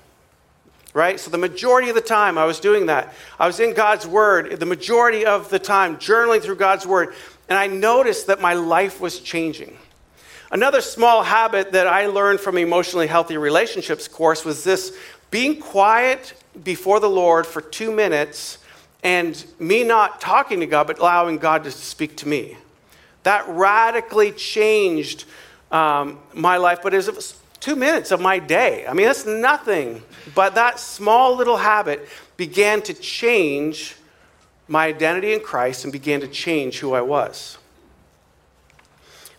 Right? 0.95 1.19
So 1.19 1.33
the 1.33 1.39
majority 1.39 1.89
of 1.89 1.97
the 1.97 2.01
time 2.01 2.39
I 2.39 2.45
was 2.45 2.61
doing 2.61 2.87
that. 2.87 3.13
I 3.41 3.49
was 3.49 3.59
in 3.59 3.75
God's 3.75 4.07
Word 4.07 4.61
the 4.61 4.67
majority 4.67 5.27
of 5.27 5.51
the 5.51 5.59
time, 5.59 5.97
journaling 5.97 6.43
through 6.43 6.57
God's 6.57 6.87
Word. 6.87 7.13
And 7.49 7.59
I 7.59 7.67
noticed 7.67 8.29
that 8.29 8.41
my 8.41 8.55
life 8.55 9.01
was 9.01 9.21
changing. 9.21 9.77
Another 10.51 10.81
small 10.81 11.23
habit 11.23 11.73
that 11.73 11.87
I 11.87 12.07
learned 12.07 12.41
from 12.41 12.59
emotionally 12.59 13.07
healthy 13.07 13.37
relationships 13.37 14.07
course 14.07 14.45
was 14.45 14.65
this 14.65 14.97
being 15.31 15.59
quiet 15.61 16.35
before 16.63 17.01
the 17.01 17.09
Lord 17.09 17.47
for 17.47 17.61
two 17.63 17.91
minutes 17.91 18.59
and 19.03 19.45
me 19.59 19.83
not 19.83 20.21
talking 20.21 20.61
to 20.61 20.67
God, 20.67 20.87
but 20.87 20.99
allowing 20.99 21.39
God 21.39 21.65
to 21.65 21.71
speak 21.71 22.17
to 22.19 22.29
me. 22.29 22.57
That 23.23 23.49
radically 23.49 24.33
changed 24.33 25.25
um, 25.71 26.19
my 26.35 26.59
life, 26.59 26.81
but 26.83 26.93
it 26.93 27.07
was 27.07 27.41
two 27.59 27.77
minutes 27.77 28.11
of 28.11 28.21
my 28.21 28.39
day. 28.39 28.87
I 28.87 28.93
mean, 28.93 29.07
that's 29.07 29.25
nothing. 29.25 30.03
But 30.35 30.55
that 30.57 30.79
small 30.79 31.37
little 31.37 31.57
habit 31.57 32.09
began 32.37 32.83
to 32.83 32.95
change 32.95 33.97
my 34.69 34.87
identity 34.87 35.33
in 35.33 35.41
Christ 35.41 35.85
and 35.85 35.93
began 35.93 36.21
to 36.21 36.29
change 36.29 36.79
who 36.79 36.93
I 36.95 37.01
was. 37.01 37.59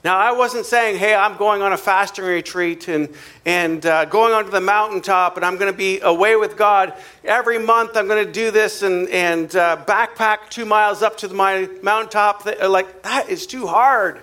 Now, 0.04 0.18
I 0.18 0.34
wasn't 0.34 0.66
saying, 0.66 0.98
hey, 0.98 1.16
I'm 1.16 1.38
going 1.38 1.62
on 1.62 1.72
a 1.72 1.78
fasting 1.78 2.26
retreat 2.26 2.90
and, 2.90 3.08
and 3.46 3.86
uh, 3.86 4.04
going 4.04 4.34
onto 4.34 4.52
the 4.52 4.60
mountaintop 4.60 5.38
and 5.38 5.46
I'm 5.46 5.56
going 5.58 5.72
to 5.72 5.78
be 5.78 6.02
away 6.02 6.36
with 6.36 6.58
God. 6.58 6.94
Every 7.24 7.58
month 7.58 7.96
I'm 7.96 8.10
going 8.10 8.26
to 8.26 8.32
do 8.32 8.52
this 8.52 8.82
and, 8.82 9.08
and 9.08 9.56
uh, 9.56 9.82
backpack 9.88 10.50
two 10.50 10.66
miles 10.66 11.02
up 11.02 11.16
to 11.20 11.30
my 11.30 11.70
mountaintop. 11.82 12.46
Like, 12.46 13.04
that 13.04 13.30
is 13.30 13.48
too 13.48 13.66
hard. 13.66 14.22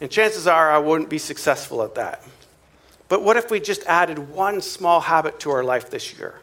And 0.00 0.10
chances 0.10 0.48
are 0.48 0.72
I 0.72 0.78
wouldn't 0.78 1.10
be 1.10 1.18
successful 1.18 1.84
at 1.84 1.94
that. 1.94 2.20
But 3.08 3.22
what 3.22 3.36
if 3.36 3.52
we 3.52 3.60
just 3.60 3.84
added 3.86 4.30
one 4.30 4.60
small 4.60 4.98
habit 4.98 5.38
to 5.40 5.50
our 5.50 5.62
life 5.62 5.90
this 5.90 6.18
year? 6.18 6.40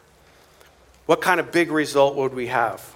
What 1.07 1.19
kind 1.19 1.41
of 1.41 1.51
big 1.51 1.71
result 1.71 2.15
would 2.15 2.33
we 2.33 2.47
have? 2.47 2.95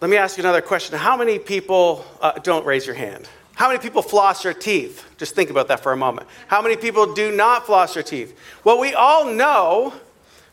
Let 0.00 0.08
me 0.08 0.16
ask 0.16 0.38
you 0.38 0.42
another 0.42 0.62
question. 0.62 0.96
How 0.96 1.14
many 1.14 1.38
people, 1.38 2.06
uh, 2.22 2.32
don't 2.32 2.64
raise 2.64 2.86
your 2.86 2.94
hand. 2.94 3.28
How 3.54 3.68
many 3.68 3.80
people 3.80 4.00
floss 4.00 4.42
their 4.42 4.54
teeth? 4.54 5.04
Just 5.18 5.34
think 5.34 5.50
about 5.50 5.68
that 5.68 5.80
for 5.80 5.92
a 5.92 5.96
moment. 5.96 6.26
How 6.46 6.62
many 6.62 6.76
people 6.76 7.12
do 7.12 7.30
not 7.36 7.66
floss 7.66 7.92
their 7.92 8.02
teeth? 8.02 8.34
Well, 8.64 8.80
we 8.80 8.94
all 8.94 9.26
know 9.26 9.92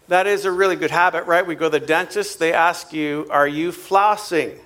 that 0.09 0.27
is 0.27 0.43
a 0.43 0.51
really 0.51 0.75
good 0.75 0.91
habit, 0.91 1.23
right? 1.27 1.47
We 1.47 1.55
go 1.55 1.69
to 1.69 1.79
the 1.79 1.85
dentist, 1.85 2.39
they 2.39 2.51
ask 2.51 2.91
you, 2.91 3.25
Are 3.29 3.47
you 3.47 3.71
flossing? 3.71 4.57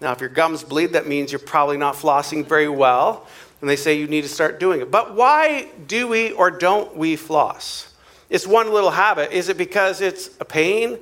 Now, 0.00 0.12
if 0.12 0.20
your 0.20 0.28
gums 0.28 0.62
bleed, 0.62 0.92
that 0.92 1.08
means 1.08 1.32
you're 1.32 1.40
probably 1.40 1.76
not 1.76 1.96
flossing 1.96 2.46
very 2.46 2.68
well, 2.68 3.26
and 3.60 3.68
they 3.68 3.74
say 3.74 3.98
you 3.98 4.06
need 4.06 4.22
to 4.22 4.28
start 4.28 4.60
doing 4.60 4.80
it. 4.80 4.92
But 4.92 5.16
why 5.16 5.68
do 5.88 6.06
we 6.06 6.30
or 6.30 6.52
don't 6.52 6.96
we 6.96 7.16
floss? 7.16 7.92
It's 8.28 8.46
one 8.46 8.72
little 8.72 8.92
habit. 8.92 9.32
Is 9.32 9.48
it 9.48 9.58
because 9.58 10.00
it's 10.00 10.30
a 10.38 10.44
pain? 10.44 11.00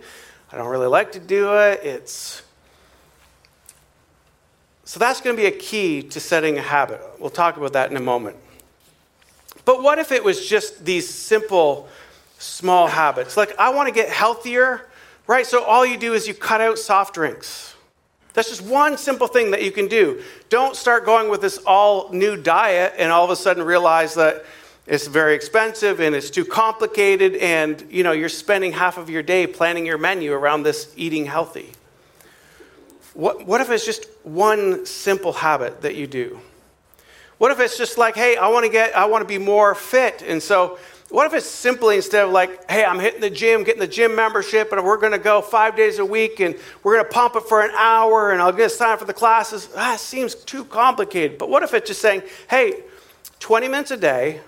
I 0.50 0.56
don't 0.56 0.68
really 0.68 0.86
like 0.86 1.12
to 1.12 1.20
do 1.20 1.54
it. 1.58 1.80
It's 1.84 2.42
so 4.88 4.98
that's 4.98 5.20
going 5.20 5.36
to 5.36 5.42
be 5.42 5.46
a 5.46 5.50
key 5.50 6.02
to 6.02 6.18
setting 6.18 6.56
a 6.56 6.62
habit. 6.62 7.02
We'll 7.18 7.28
talk 7.28 7.58
about 7.58 7.74
that 7.74 7.90
in 7.90 7.96
a 7.98 8.00
moment. 8.00 8.38
But 9.66 9.82
what 9.82 9.98
if 9.98 10.12
it 10.12 10.24
was 10.24 10.48
just 10.48 10.82
these 10.82 11.06
simple, 11.06 11.90
small 12.38 12.86
habits? 12.86 13.36
Like, 13.36 13.54
I 13.58 13.68
want 13.68 13.88
to 13.88 13.94
get 13.94 14.08
healthier, 14.08 14.86
right? 15.26 15.46
So 15.46 15.62
all 15.62 15.84
you 15.84 15.98
do 15.98 16.14
is 16.14 16.26
you 16.26 16.32
cut 16.32 16.62
out 16.62 16.78
soft 16.78 17.12
drinks. 17.12 17.74
That's 18.32 18.48
just 18.48 18.62
one 18.62 18.96
simple 18.96 19.26
thing 19.26 19.50
that 19.50 19.62
you 19.62 19.72
can 19.72 19.88
do. 19.88 20.22
Don't 20.48 20.74
start 20.74 21.04
going 21.04 21.28
with 21.28 21.42
this 21.42 21.58
all 21.66 22.10
new 22.10 22.34
diet 22.34 22.94
and 22.96 23.12
all 23.12 23.24
of 23.24 23.30
a 23.30 23.36
sudden 23.36 23.64
realize 23.64 24.14
that 24.14 24.46
it's 24.86 25.06
very 25.06 25.34
expensive 25.34 26.00
and 26.00 26.14
it's 26.14 26.30
too 26.30 26.46
complicated 26.46 27.36
and 27.36 27.86
you 27.90 28.02
know 28.02 28.12
you're 28.12 28.30
spending 28.30 28.72
half 28.72 28.96
of 28.96 29.10
your 29.10 29.22
day 29.22 29.46
planning 29.46 29.84
your 29.84 29.98
menu 29.98 30.32
around 30.32 30.62
this 30.62 30.90
eating 30.96 31.26
healthy. 31.26 31.74
What, 33.18 33.48
what 33.48 33.60
if 33.60 33.68
it's 33.70 33.84
just 33.84 34.06
one 34.22 34.86
simple 34.86 35.32
habit 35.32 35.80
that 35.80 35.96
you 35.96 36.06
do? 36.06 36.38
What 37.38 37.50
if 37.50 37.58
it's 37.58 37.76
just 37.76 37.98
like, 37.98 38.14
hey, 38.14 38.36
I 38.36 38.46
want 38.46 38.64
to 38.64 38.70
get, 38.70 38.96
I 38.96 39.06
want 39.06 39.22
to 39.22 39.26
be 39.26 39.38
more 39.38 39.74
fit. 39.74 40.22
And 40.22 40.40
so, 40.40 40.78
what 41.08 41.26
if 41.26 41.34
it's 41.34 41.44
simply 41.44 41.96
instead 41.96 42.26
of 42.26 42.30
like, 42.30 42.70
hey, 42.70 42.84
I'm 42.84 43.00
hitting 43.00 43.20
the 43.20 43.28
gym, 43.28 43.64
getting 43.64 43.80
the 43.80 43.88
gym 43.88 44.14
membership, 44.14 44.70
and 44.70 44.84
we're 44.84 44.98
going 44.98 45.10
to 45.10 45.18
go 45.18 45.42
five 45.42 45.74
days 45.74 45.98
a 45.98 46.04
week 46.04 46.38
and 46.38 46.54
we're 46.84 46.94
going 46.94 47.06
to 47.06 47.10
pump 47.10 47.34
it 47.34 47.42
for 47.42 47.60
an 47.60 47.72
hour 47.76 48.30
and 48.30 48.40
I'll 48.40 48.52
get 48.52 48.70
signed 48.70 49.00
for 49.00 49.04
the 49.04 49.12
classes? 49.12 49.68
Ah, 49.72 49.90
that 49.90 49.98
seems 49.98 50.36
too 50.36 50.64
complicated. 50.64 51.38
But 51.38 51.50
what 51.50 51.64
if 51.64 51.74
it's 51.74 51.88
just 51.88 52.00
saying, 52.00 52.22
hey, 52.48 52.84
20 53.40 53.66
minutes 53.66 53.90
a 53.90 53.96
day, 53.96 54.42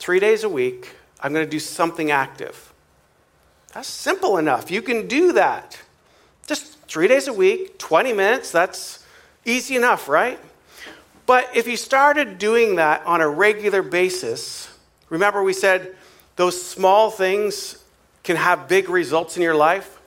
three 0.00 0.18
days 0.18 0.42
a 0.42 0.48
week, 0.48 0.96
I'm 1.20 1.32
going 1.32 1.46
to 1.46 1.50
do 1.50 1.60
something 1.60 2.10
active? 2.10 2.72
That's 3.72 3.86
simple 3.86 4.36
enough. 4.36 4.68
You 4.68 4.82
can 4.82 5.06
do 5.06 5.30
that. 5.34 5.80
Just 6.46 6.78
three 6.86 7.08
days 7.08 7.28
a 7.28 7.32
week, 7.32 7.78
20 7.78 8.12
minutes, 8.12 8.50
that's 8.50 9.04
easy 9.44 9.76
enough, 9.76 10.08
right? 10.08 10.38
But 11.26 11.48
if 11.54 11.66
you 11.66 11.76
started 11.76 12.38
doing 12.38 12.76
that 12.76 13.04
on 13.06 13.20
a 13.20 13.28
regular 13.28 13.82
basis, 13.82 14.68
remember 15.08 15.42
we 15.42 15.54
said 15.54 15.96
those 16.36 16.60
small 16.60 17.10
things 17.10 17.82
can 18.22 18.36
have 18.36 18.68
big 18.68 18.90
results 18.90 19.36
in 19.36 19.42
your 19.42 19.54
life? 19.54 20.00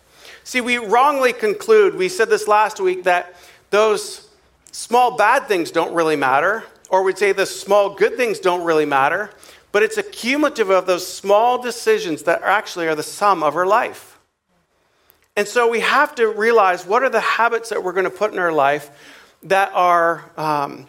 See, 0.43 0.61
we 0.61 0.77
wrongly 0.77 1.33
conclude, 1.33 1.95
we 1.95 2.07
said 2.07 2.29
this 2.29 2.47
last 2.47 2.79
week, 2.79 3.03
that 3.03 3.35
those 3.69 4.29
small 4.71 5.17
bad 5.17 5.47
things 5.47 5.71
don't 5.71 5.93
really 5.93 6.15
matter, 6.15 6.63
or 6.89 7.03
we'd 7.03 7.17
say 7.17 7.31
the 7.31 7.45
small 7.45 7.95
good 7.95 8.15
things 8.15 8.39
don't 8.39 8.63
really 8.63 8.85
matter, 8.85 9.31
but 9.71 9.83
it's 9.83 9.97
a 9.97 10.03
cumulative 10.03 10.69
of 10.69 10.85
those 10.85 11.05
small 11.05 11.61
decisions 11.61 12.23
that 12.23 12.43
actually 12.43 12.87
are 12.87 12.95
the 12.95 13.03
sum 13.03 13.43
of 13.43 13.55
our 13.55 13.65
life. 13.65 14.06
And 15.37 15.47
so 15.47 15.69
we 15.69 15.81
have 15.81 16.15
to 16.15 16.27
realize 16.27 16.83
what 16.83 17.03
are 17.03 17.09
the 17.09 17.21
habits 17.21 17.69
that 17.69 17.83
we're 17.83 17.93
going 17.93 18.05
to 18.05 18.09
put 18.09 18.33
in 18.33 18.39
our 18.39 18.51
life 18.51 18.89
that 19.43 19.71
are 19.71 20.25
um, 20.35 20.87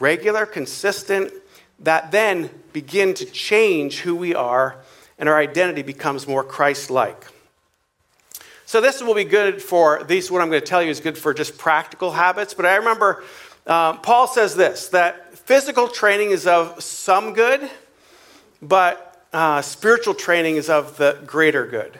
regular, 0.00 0.46
consistent, 0.46 1.32
that 1.78 2.10
then 2.10 2.50
begin 2.72 3.14
to 3.14 3.24
change 3.24 4.00
who 4.00 4.16
we 4.16 4.34
are 4.34 4.76
and 5.16 5.28
our 5.28 5.38
identity 5.38 5.82
becomes 5.82 6.26
more 6.26 6.42
Christ 6.42 6.90
like. 6.90 7.24
So 8.66 8.80
this 8.80 9.00
will 9.00 9.14
be 9.14 9.22
good 9.22 9.62
for 9.62 10.02
these. 10.02 10.28
What 10.28 10.42
I'm 10.42 10.48
going 10.48 10.60
to 10.60 10.66
tell 10.66 10.82
you 10.82 10.90
is 10.90 10.98
good 10.98 11.16
for 11.16 11.32
just 11.32 11.56
practical 11.56 12.10
habits. 12.10 12.52
But 12.52 12.66
I 12.66 12.74
remember 12.74 13.22
um, 13.64 14.00
Paul 14.00 14.26
says 14.26 14.56
this 14.56 14.88
that 14.88 15.38
physical 15.38 15.86
training 15.86 16.32
is 16.32 16.48
of 16.48 16.82
some 16.82 17.32
good, 17.32 17.70
but 18.60 19.24
uh, 19.32 19.62
spiritual 19.62 20.14
training 20.14 20.56
is 20.56 20.68
of 20.68 20.96
the 20.96 21.16
greater 21.24 21.64
good. 21.64 21.96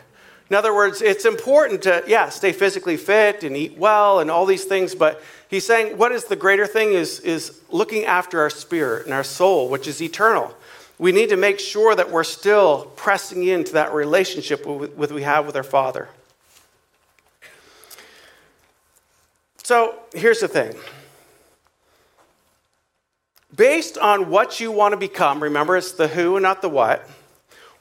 In 0.51 0.57
other 0.57 0.75
words, 0.75 1.01
it's 1.01 1.25
important 1.25 1.83
to, 1.83 2.05
yeah, 2.07 2.29
stay 2.29 2.53
physically 2.53 2.97
fit 2.97 3.45
and 3.45 3.57
eat 3.57 3.79
well 3.79 4.21
and 4.21 4.31
all 4.31 4.45
these 4.45 4.65
things, 4.65 4.95
but 4.95 5.23
he's 5.49 5.67
saying 5.67 5.97
what 5.97 6.13
is 6.13 6.25
the 6.25 6.37
greater 6.37 6.67
thing 6.67 6.93
is, 6.93 7.21
is 7.21 7.61
looking 7.71 8.05
after 8.05 8.41
our 8.41 8.51
spirit 8.51 9.07
and 9.07 9.15
our 9.15 9.25
soul, 9.25 9.69
which 9.69 9.87
is 9.87 10.03
eternal. 10.03 10.55
We 10.99 11.13
need 11.13 11.31
to 11.31 11.37
make 11.37 11.59
sure 11.59 11.95
that 11.95 12.11
we're 12.11 12.25
still 12.25 12.93
pressing 12.95 13.45
into 13.45 13.73
that 13.73 13.95
relationship 13.95 14.67
with, 14.67 15.11
we 15.11 15.23
have 15.23 15.47
with 15.47 15.57
our 15.57 15.63
Father. 15.63 16.09
So 19.63 19.99
here's 20.13 20.41
the 20.41 20.49
thing. 20.49 20.75
Based 23.57 23.97
on 23.97 24.29
what 24.31 24.61
you 24.61 24.71
want 24.71 24.93
to 24.93 24.99
become, 24.99 25.43
remember 25.43 25.77
it's 25.77 25.93
the 25.93 26.09
who 26.09 26.37
and 26.37 26.43
not 26.43 26.61
the 26.61 26.69
what, 26.69 27.09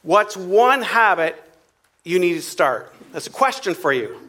what's 0.01 0.37
one 0.37 0.81
habit 0.81 1.43
you 2.03 2.19
need 2.19 2.33
to 2.33 2.41
start? 2.41 2.93
That's 3.11 3.27
a 3.27 3.31
question 3.31 3.73
for 3.73 3.93
you. 3.93 4.19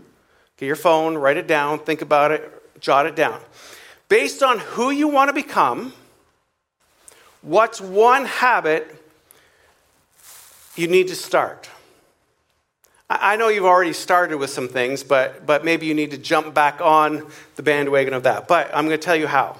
Get 0.57 0.67
your 0.67 0.77
phone, 0.77 1.17
write 1.17 1.37
it 1.37 1.47
down, 1.47 1.81
think 1.81 2.03
about 2.03 2.31
it, 2.31 2.81
jot 2.81 3.07
it 3.07 3.17
down. 3.17 3.41
Based 4.09 4.43
on 4.43 4.59
who 4.59 4.91
you 4.91 5.09
want 5.09 5.29
to 5.29 5.33
become, 5.33 5.93
what's 7.43 7.81
one 7.81 8.27
habit 8.27 8.95
you 10.77 10.87
need 10.87 11.09
to 11.09 11.17
start? 11.17 11.69
I 13.11 13.37
know 13.37 13.49
you've 13.49 13.65
already 13.65 13.93
started 13.93 14.39
with 14.39 14.51
some 14.51 14.69
things, 14.69 15.03
but, 15.03 15.45
but 15.45 15.65
maybe 15.65 15.87
you 15.87 15.95
need 15.95 16.11
to 16.13 16.19
jump 16.19 16.55
back 16.55 16.81
on 16.81 17.27
the 17.57 17.63
bandwagon 17.63 18.15
of 18.15 18.23
that. 18.23 18.49
But 18.49 18.71
I'm 18.75 18.87
going 18.87 18.99
to 18.99 19.05
tell 19.05 19.17
you 19.17 19.27
how. 19.27 19.57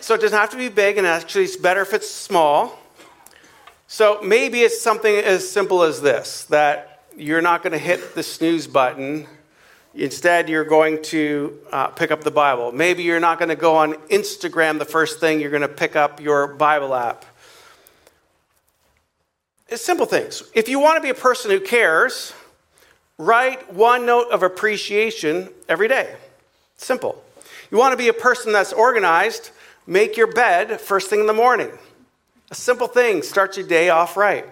So 0.00 0.14
it 0.14 0.20
doesn't 0.20 0.36
have 0.36 0.50
to 0.50 0.56
be 0.56 0.68
big, 0.68 0.98
and 0.98 1.06
actually, 1.06 1.44
it's 1.44 1.56
better 1.56 1.80
if 1.80 1.94
it's 1.94 2.10
small. 2.10 2.78
So 3.90 4.20
maybe 4.22 4.60
it's 4.60 4.78
something 4.78 5.14
as 5.16 5.50
simple 5.50 5.82
as 5.82 6.02
this 6.02 6.44
that 6.44 7.04
you're 7.16 7.40
not 7.40 7.62
going 7.62 7.72
to 7.72 7.78
hit 7.78 8.14
the 8.14 8.22
snooze 8.22 8.66
button. 8.66 9.26
Instead, 9.94 10.50
you're 10.50 10.66
going 10.66 11.02
to 11.04 11.58
uh, 11.72 11.86
pick 11.88 12.10
up 12.10 12.22
the 12.22 12.30
Bible. 12.30 12.70
Maybe 12.70 13.02
you're 13.02 13.18
not 13.18 13.38
going 13.38 13.48
to 13.48 13.56
go 13.56 13.76
on 13.76 13.94
Instagram 14.10 14.78
the 14.78 14.84
first 14.84 15.20
thing, 15.20 15.40
you're 15.40 15.50
going 15.50 15.62
to 15.62 15.68
pick 15.68 15.96
up 15.96 16.20
your 16.20 16.48
Bible 16.48 16.94
app. 16.94 17.24
It's 19.68 19.82
simple 19.82 20.04
things. 20.04 20.42
If 20.54 20.68
you 20.68 20.78
want 20.80 20.98
to 20.98 21.02
be 21.02 21.08
a 21.08 21.14
person 21.14 21.50
who 21.50 21.58
cares, 21.58 22.34
write 23.16 23.72
one 23.72 24.04
note 24.04 24.30
of 24.30 24.42
appreciation 24.42 25.48
every 25.66 25.88
day. 25.88 26.14
Simple. 26.76 27.24
You 27.70 27.78
want 27.78 27.92
to 27.94 27.96
be 27.96 28.08
a 28.08 28.12
person 28.12 28.52
that's 28.52 28.74
organized, 28.74 29.50
make 29.86 30.18
your 30.18 30.30
bed 30.30 30.78
first 30.78 31.08
thing 31.08 31.20
in 31.20 31.26
the 31.26 31.32
morning. 31.32 31.70
A 32.50 32.54
simple 32.54 32.86
thing 32.86 33.22
starts 33.22 33.56
your 33.56 33.66
day 33.66 33.90
off 33.90 34.16
right. 34.16 34.46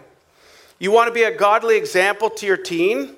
You 0.78 0.90
want 0.90 1.08
to 1.08 1.14
be 1.14 1.22
a 1.22 1.34
godly 1.34 1.76
example 1.76 2.28
to 2.30 2.46
your 2.46 2.58
teen? 2.58 3.16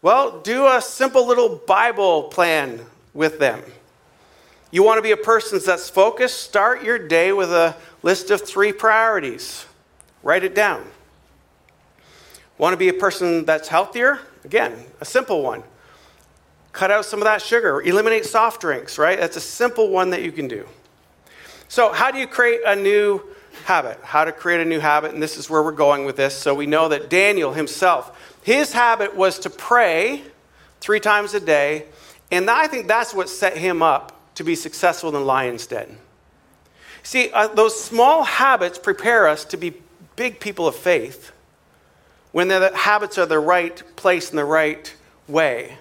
Well, 0.00 0.40
do 0.40 0.66
a 0.66 0.80
simple 0.80 1.26
little 1.26 1.60
Bible 1.66 2.24
plan 2.24 2.80
with 3.12 3.38
them. 3.38 3.62
You 4.70 4.82
want 4.82 4.98
to 4.98 5.02
be 5.02 5.12
a 5.12 5.16
person 5.16 5.60
that's 5.64 5.90
focused? 5.90 6.40
Start 6.40 6.82
your 6.82 6.98
day 6.98 7.32
with 7.32 7.52
a 7.52 7.76
list 8.02 8.30
of 8.30 8.40
three 8.40 8.72
priorities. 8.72 9.66
Write 10.22 10.42
it 10.42 10.54
down. 10.54 10.84
Want 12.56 12.72
to 12.72 12.76
be 12.78 12.88
a 12.88 12.94
person 12.94 13.44
that's 13.44 13.68
healthier? 13.68 14.20
Again, 14.44 14.84
a 15.00 15.04
simple 15.04 15.42
one. 15.42 15.62
Cut 16.72 16.90
out 16.90 17.04
some 17.04 17.20
of 17.20 17.24
that 17.24 17.40
sugar, 17.40 17.82
eliminate 17.82 18.24
soft 18.24 18.60
drinks, 18.60 18.98
right? 18.98 19.18
That's 19.18 19.36
a 19.36 19.40
simple 19.40 19.90
one 19.90 20.10
that 20.10 20.22
you 20.22 20.32
can 20.32 20.48
do. 20.48 20.66
So, 21.68 21.92
how 21.92 22.10
do 22.10 22.18
you 22.18 22.26
create 22.26 22.60
a 22.66 22.74
new 22.74 23.22
habit? 23.64 23.98
How 24.02 24.24
to 24.24 24.32
create 24.32 24.60
a 24.60 24.64
new 24.64 24.80
habit, 24.80 25.12
and 25.12 25.22
this 25.22 25.36
is 25.36 25.50
where 25.50 25.62
we're 25.62 25.72
going 25.72 26.04
with 26.04 26.16
this. 26.16 26.34
So, 26.36 26.54
we 26.54 26.66
know 26.66 26.88
that 26.88 27.10
Daniel 27.10 27.52
himself, 27.52 28.36
his 28.42 28.72
habit 28.72 29.16
was 29.16 29.38
to 29.40 29.50
pray 29.50 30.22
three 30.80 31.00
times 31.00 31.34
a 31.34 31.40
day, 31.40 31.86
and 32.30 32.48
I 32.48 32.66
think 32.66 32.86
that's 32.86 33.12
what 33.12 33.28
set 33.28 33.56
him 33.56 33.82
up 33.82 34.12
to 34.36 34.44
be 34.44 34.54
successful 34.54 35.14
in 35.14 35.24
lion's 35.24 35.66
den. 35.66 35.98
See, 37.02 37.30
uh, 37.30 37.48
those 37.48 37.78
small 37.82 38.24
habits 38.24 38.78
prepare 38.78 39.28
us 39.28 39.44
to 39.46 39.56
be 39.56 39.74
big 40.16 40.40
people 40.40 40.66
of 40.66 40.74
faith 40.74 41.32
when 42.32 42.48
the 42.48 42.74
habits 42.74 43.18
are 43.18 43.26
the 43.26 43.38
right 43.38 43.82
place 43.96 44.30
in 44.30 44.36
the 44.36 44.44
right 44.44 44.94
way. 45.28 45.78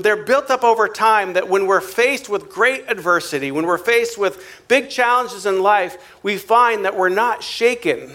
But 0.00 0.04
they're 0.04 0.24
built 0.24 0.50
up 0.50 0.64
over 0.64 0.88
time 0.88 1.34
that 1.34 1.50
when 1.50 1.66
we're 1.66 1.82
faced 1.82 2.30
with 2.30 2.48
great 2.48 2.86
adversity, 2.88 3.50
when 3.52 3.66
we're 3.66 3.76
faced 3.76 4.16
with 4.16 4.42
big 4.66 4.88
challenges 4.88 5.44
in 5.44 5.60
life, 5.62 6.16
we 6.22 6.38
find 6.38 6.86
that 6.86 6.96
we're 6.96 7.10
not 7.10 7.42
shaken. 7.42 8.14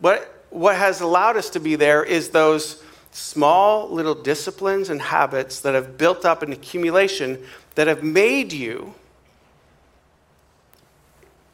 But 0.00 0.44
what 0.50 0.74
has 0.74 1.00
allowed 1.00 1.36
us 1.36 1.50
to 1.50 1.60
be 1.60 1.76
there 1.76 2.02
is 2.02 2.30
those 2.30 2.82
small 3.12 3.88
little 3.90 4.16
disciplines 4.16 4.90
and 4.90 5.00
habits 5.00 5.60
that 5.60 5.72
have 5.76 5.96
built 5.96 6.24
up 6.24 6.42
an 6.42 6.52
accumulation 6.52 7.40
that 7.76 7.86
have 7.86 8.02
made 8.02 8.52
you 8.52 8.92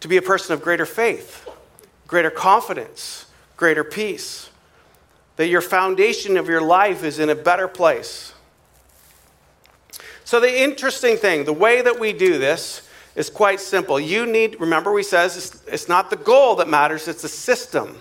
to 0.00 0.08
be 0.08 0.16
a 0.16 0.22
person 0.22 0.54
of 0.54 0.62
greater 0.62 0.86
faith, 0.86 1.46
greater 2.06 2.30
confidence, 2.30 3.26
greater 3.58 3.84
peace 3.84 4.48
that 5.36 5.48
your 5.48 5.60
foundation 5.60 6.38
of 6.38 6.48
your 6.48 6.62
life 6.62 7.04
is 7.04 7.18
in 7.18 7.28
a 7.28 7.34
better 7.34 7.68
place. 7.68 8.32
So, 10.30 10.38
the 10.38 10.62
interesting 10.62 11.16
thing, 11.16 11.42
the 11.42 11.52
way 11.52 11.82
that 11.82 11.98
we 11.98 12.12
do 12.12 12.38
this 12.38 12.88
is 13.16 13.28
quite 13.28 13.58
simple. 13.58 13.98
You 13.98 14.26
need, 14.26 14.60
remember, 14.60 14.92
we 14.92 15.02
says 15.02 15.36
it's, 15.36 15.64
it's 15.66 15.88
not 15.88 16.08
the 16.08 16.14
goal 16.14 16.54
that 16.54 16.68
matters, 16.68 17.08
it's 17.08 17.22
the 17.22 17.28
system. 17.28 17.98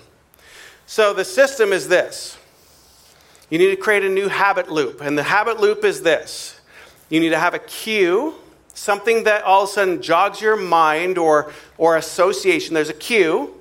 So, 0.85 1.11
the 1.11 1.25
system 1.25 1.73
is 1.73 1.87
this 1.87 2.37
you 3.49 3.57
need 3.57 3.71
to 3.71 3.75
create 3.75 4.03
a 4.03 4.09
new 4.09 4.27
habit 4.27 4.71
loop. 4.71 5.01
And 5.01 5.17
the 5.17 5.23
habit 5.23 5.59
loop 5.59 5.83
is 5.83 6.03
this 6.03 6.61
you 7.09 7.19
need 7.19 7.29
to 7.29 7.39
have 7.39 7.55
a 7.55 7.59
cue, 7.59 8.35
something 8.75 9.23
that 9.23 9.43
all 9.43 9.63
of 9.63 9.69
a 9.69 9.71
sudden 9.71 9.99
jogs 9.99 10.39
your 10.39 10.55
mind 10.55 11.17
or, 11.17 11.51
or 11.79 11.97
association. 11.97 12.75
There's 12.75 12.89
a 12.89 12.93
cue 12.93 13.55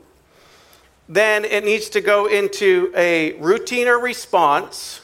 then 1.09 1.47
it 1.47 1.65
needs 1.65 1.89
to 1.89 2.03
go 2.03 2.27
into 2.27 2.93
a 2.95 3.33
routine 3.39 3.89
or 3.89 3.99
response. 3.99 5.01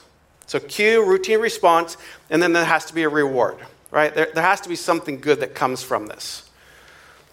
So, 0.47 0.61
cue, 0.61 1.05
routine 1.05 1.41
response, 1.41 1.97
and 2.31 2.43
then 2.43 2.53
there 2.53 2.65
has 2.65 2.85
to 2.87 2.95
be 2.95 3.03
a 3.03 3.09
reward, 3.09 3.57
right? 3.91 4.15
There, 4.15 4.29
there 4.35 4.43
has 4.43 4.61
to 4.63 4.69
be 4.69 4.77
something 4.77 5.21
good 5.21 5.41
that 5.41 5.55
comes 5.55 5.83
from 5.83 6.07
this. 6.07 6.49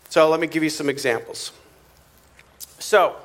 So, 0.09 0.29
let 0.29 0.39
me 0.39 0.47
give 0.47 0.63
you 0.63 0.69
some 0.69 0.89
examples. 0.89 1.51
So, 2.79 3.15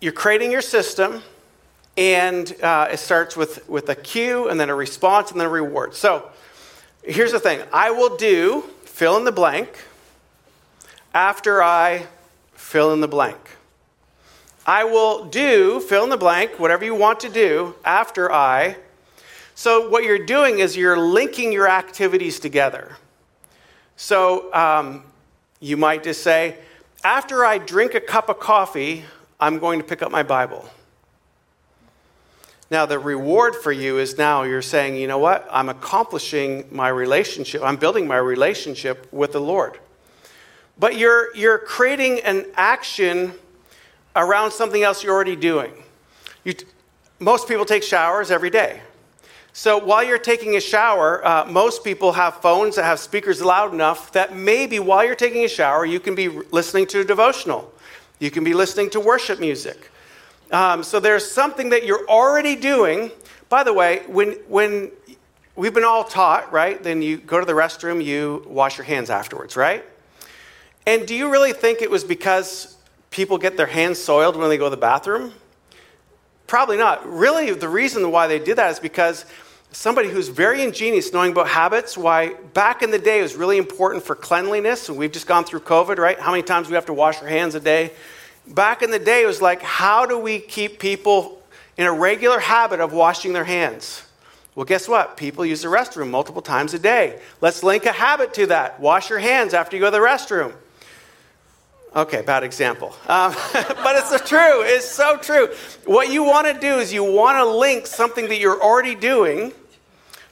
you're 0.00 0.12
creating 0.12 0.50
your 0.50 0.62
system, 0.62 1.22
and 1.96 2.54
uh, 2.62 2.88
it 2.90 2.98
starts 2.98 3.36
with, 3.36 3.68
with 3.68 3.88
a 3.90 3.94
cue, 3.94 4.48
and 4.48 4.58
then 4.58 4.70
a 4.70 4.74
response, 4.74 5.30
and 5.30 5.38
then 5.38 5.46
a 5.46 5.50
reward. 5.50 5.94
So, 5.94 6.30
here's 7.02 7.32
the 7.32 7.40
thing 7.40 7.62
I 7.72 7.90
will 7.90 8.16
do 8.16 8.62
fill 8.84 9.16
in 9.16 9.24
the 9.24 9.32
blank 9.32 9.78
after 11.12 11.62
I 11.62 12.06
fill 12.54 12.92
in 12.92 13.00
the 13.00 13.08
blank. 13.08 13.38
I 14.66 14.84
will 14.84 15.24
do 15.24 15.80
fill 15.80 16.04
in 16.04 16.10
the 16.10 16.16
blank, 16.16 16.58
whatever 16.58 16.84
you 16.84 16.94
want 16.94 17.20
to 17.20 17.28
do, 17.28 17.74
after 17.84 18.30
I. 18.30 18.76
So, 19.54 19.88
what 19.88 20.04
you're 20.04 20.24
doing 20.24 20.58
is 20.58 20.76
you're 20.76 20.98
linking 20.98 21.52
your 21.52 21.68
activities 21.68 22.40
together. 22.40 22.96
So, 23.96 24.52
um, 24.54 25.04
you 25.60 25.76
might 25.76 26.02
just 26.02 26.22
say, 26.22 26.56
after 27.04 27.44
I 27.44 27.58
drink 27.58 27.94
a 27.94 28.00
cup 28.00 28.28
of 28.28 28.38
coffee, 28.38 29.04
I'm 29.38 29.58
going 29.58 29.78
to 29.78 29.84
pick 29.84 30.02
up 30.02 30.10
my 30.10 30.22
Bible. 30.22 30.68
Now, 32.70 32.86
the 32.86 32.98
reward 32.98 33.56
for 33.56 33.72
you 33.72 33.98
is 33.98 34.16
now 34.16 34.44
you're 34.44 34.62
saying, 34.62 34.96
you 34.96 35.08
know 35.08 35.18
what? 35.18 35.46
I'm 35.50 35.68
accomplishing 35.68 36.68
my 36.70 36.88
relationship, 36.88 37.62
I'm 37.62 37.76
building 37.76 38.06
my 38.06 38.18
relationship 38.18 39.12
with 39.12 39.32
the 39.32 39.40
Lord 39.40 39.78
but 40.80 40.96
you're, 40.96 41.36
you're 41.36 41.58
creating 41.58 42.20
an 42.20 42.46
action 42.54 43.34
around 44.16 44.50
something 44.50 44.82
else 44.82 45.02
you're 45.02 45.14
already 45.14 45.36
doing. 45.36 45.72
You, 46.44 46.54
most 47.18 47.48
people 47.48 47.64
take 47.64 47.82
showers 47.82 48.30
every 48.30 48.50
day. 48.50 48.80
So 49.52 49.78
while 49.78 50.04
you're 50.04 50.18
taking 50.18 50.56
a 50.56 50.60
shower, 50.60 51.26
uh, 51.26 51.44
most 51.46 51.82
people 51.82 52.12
have 52.12 52.36
phones 52.36 52.76
that 52.76 52.84
have 52.84 53.00
speakers 53.00 53.42
loud 53.42 53.74
enough 53.74 54.12
that 54.12 54.34
maybe 54.34 54.78
while 54.78 55.04
you're 55.04 55.16
taking 55.16 55.44
a 55.44 55.48
shower, 55.48 55.84
you 55.84 55.98
can 55.98 56.14
be 56.14 56.28
listening 56.28 56.86
to 56.88 57.00
a 57.00 57.04
devotional. 57.04 57.72
You 58.20 58.30
can 58.30 58.44
be 58.44 58.54
listening 58.54 58.90
to 58.90 59.00
worship 59.00 59.40
music. 59.40 59.90
Um, 60.52 60.82
so 60.82 61.00
there's 61.00 61.30
something 61.30 61.70
that 61.70 61.84
you're 61.84 62.08
already 62.08 62.54
doing. 62.54 63.10
By 63.48 63.64
the 63.64 63.72
way, 63.72 64.02
when, 64.06 64.32
when 64.48 64.92
we've 65.56 65.74
been 65.74 65.84
all 65.84 66.04
taught, 66.04 66.52
right? 66.52 66.80
Then 66.82 67.02
you 67.02 67.16
go 67.16 67.40
to 67.40 67.46
the 67.46 67.52
restroom, 67.52 68.04
you 68.04 68.44
wash 68.46 68.78
your 68.78 68.84
hands 68.84 69.10
afterwards, 69.10 69.56
right? 69.56 69.84
And 70.86 71.06
do 71.06 71.14
you 71.14 71.30
really 71.30 71.52
think 71.52 71.82
it 71.82 71.90
was 71.90 72.04
because 72.04 72.69
people 73.10 73.38
get 73.38 73.56
their 73.56 73.66
hands 73.66 73.98
soiled 73.98 74.36
when 74.36 74.48
they 74.48 74.56
go 74.56 74.64
to 74.64 74.70
the 74.70 74.76
bathroom? 74.76 75.32
Probably 76.46 76.76
not. 76.76 77.08
Really, 77.08 77.52
the 77.52 77.68
reason 77.68 78.10
why 78.10 78.26
they 78.26 78.38
did 78.38 78.56
that 78.56 78.72
is 78.72 78.80
because 78.80 79.24
somebody 79.72 80.08
who's 80.08 80.28
very 80.28 80.62
ingenious 80.62 81.12
knowing 81.12 81.32
about 81.32 81.48
habits, 81.48 81.96
why 81.96 82.34
back 82.54 82.82
in 82.82 82.90
the 82.90 82.98
day 82.98 83.20
it 83.20 83.22
was 83.22 83.36
really 83.36 83.56
important 83.56 84.04
for 84.04 84.14
cleanliness, 84.14 84.88
and 84.88 84.98
we've 84.98 85.12
just 85.12 85.26
gone 85.26 85.44
through 85.44 85.60
COVID, 85.60 85.98
right? 85.98 86.18
How 86.18 86.30
many 86.30 86.42
times 86.42 86.68
we 86.68 86.74
have 86.74 86.86
to 86.86 86.92
wash 86.92 87.20
our 87.22 87.28
hands 87.28 87.54
a 87.54 87.60
day? 87.60 87.92
Back 88.48 88.82
in 88.82 88.90
the 88.90 88.98
day, 88.98 89.22
it 89.22 89.26
was 89.26 89.40
like, 89.40 89.62
how 89.62 90.06
do 90.06 90.18
we 90.18 90.40
keep 90.40 90.80
people 90.80 91.40
in 91.76 91.86
a 91.86 91.92
regular 91.92 92.40
habit 92.40 92.80
of 92.80 92.92
washing 92.92 93.32
their 93.32 93.44
hands? 93.44 94.02
Well, 94.56 94.64
guess 94.64 94.88
what? 94.88 95.16
People 95.16 95.46
use 95.46 95.62
the 95.62 95.68
restroom 95.68 96.10
multiple 96.10 96.42
times 96.42 96.74
a 96.74 96.78
day. 96.78 97.20
Let's 97.40 97.62
link 97.62 97.86
a 97.86 97.92
habit 97.92 98.34
to 98.34 98.46
that. 98.46 98.80
Wash 98.80 99.08
your 99.08 99.20
hands 99.20 99.54
after 99.54 99.76
you 99.76 99.80
go 99.80 99.86
to 99.86 99.92
the 99.92 99.98
restroom. 99.98 100.52
Okay, 101.94 102.22
bad 102.22 102.44
example. 102.44 102.94
Um, 103.08 103.34
but 103.52 103.96
it's 103.96 104.28
true. 104.28 104.62
It's 104.62 104.88
so 104.88 105.16
true. 105.16 105.48
What 105.86 106.12
you 106.12 106.22
want 106.22 106.46
to 106.46 106.54
do 106.54 106.78
is 106.78 106.92
you 106.92 107.02
want 107.04 107.38
to 107.38 107.44
link 107.44 107.86
something 107.86 108.28
that 108.28 108.38
you're 108.38 108.62
already 108.62 108.94
doing 108.94 109.52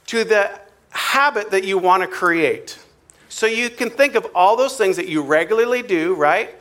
to 0.07 0.23
the 0.23 0.49
habit 0.91 1.51
that 1.51 1.63
you 1.65 1.77
want 1.77 2.01
to 2.03 2.07
create. 2.07 2.79
So 3.27 3.45
you 3.45 3.69
can 3.69 3.89
think 3.89 4.15
of 4.15 4.27
all 4.33 4.55
those 4.55 4.77
things 4.77 4.95
that 4.95 5.07
you 5.07 5.21
regularly 5.21 5.81
do, 5.81 6.15
right? 6.15 6.55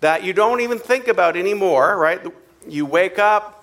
That 0.00 0.24
you 0.24 0.32
don't 0.32 0.60
even 0.60 0.78
think 0.78 1.08
about 1.08 1.36
anymore, 1.36 1.96
right? 1.96 2.20
You 2.68 2.86
wake 2.86 3.18
up, 3.18 3.60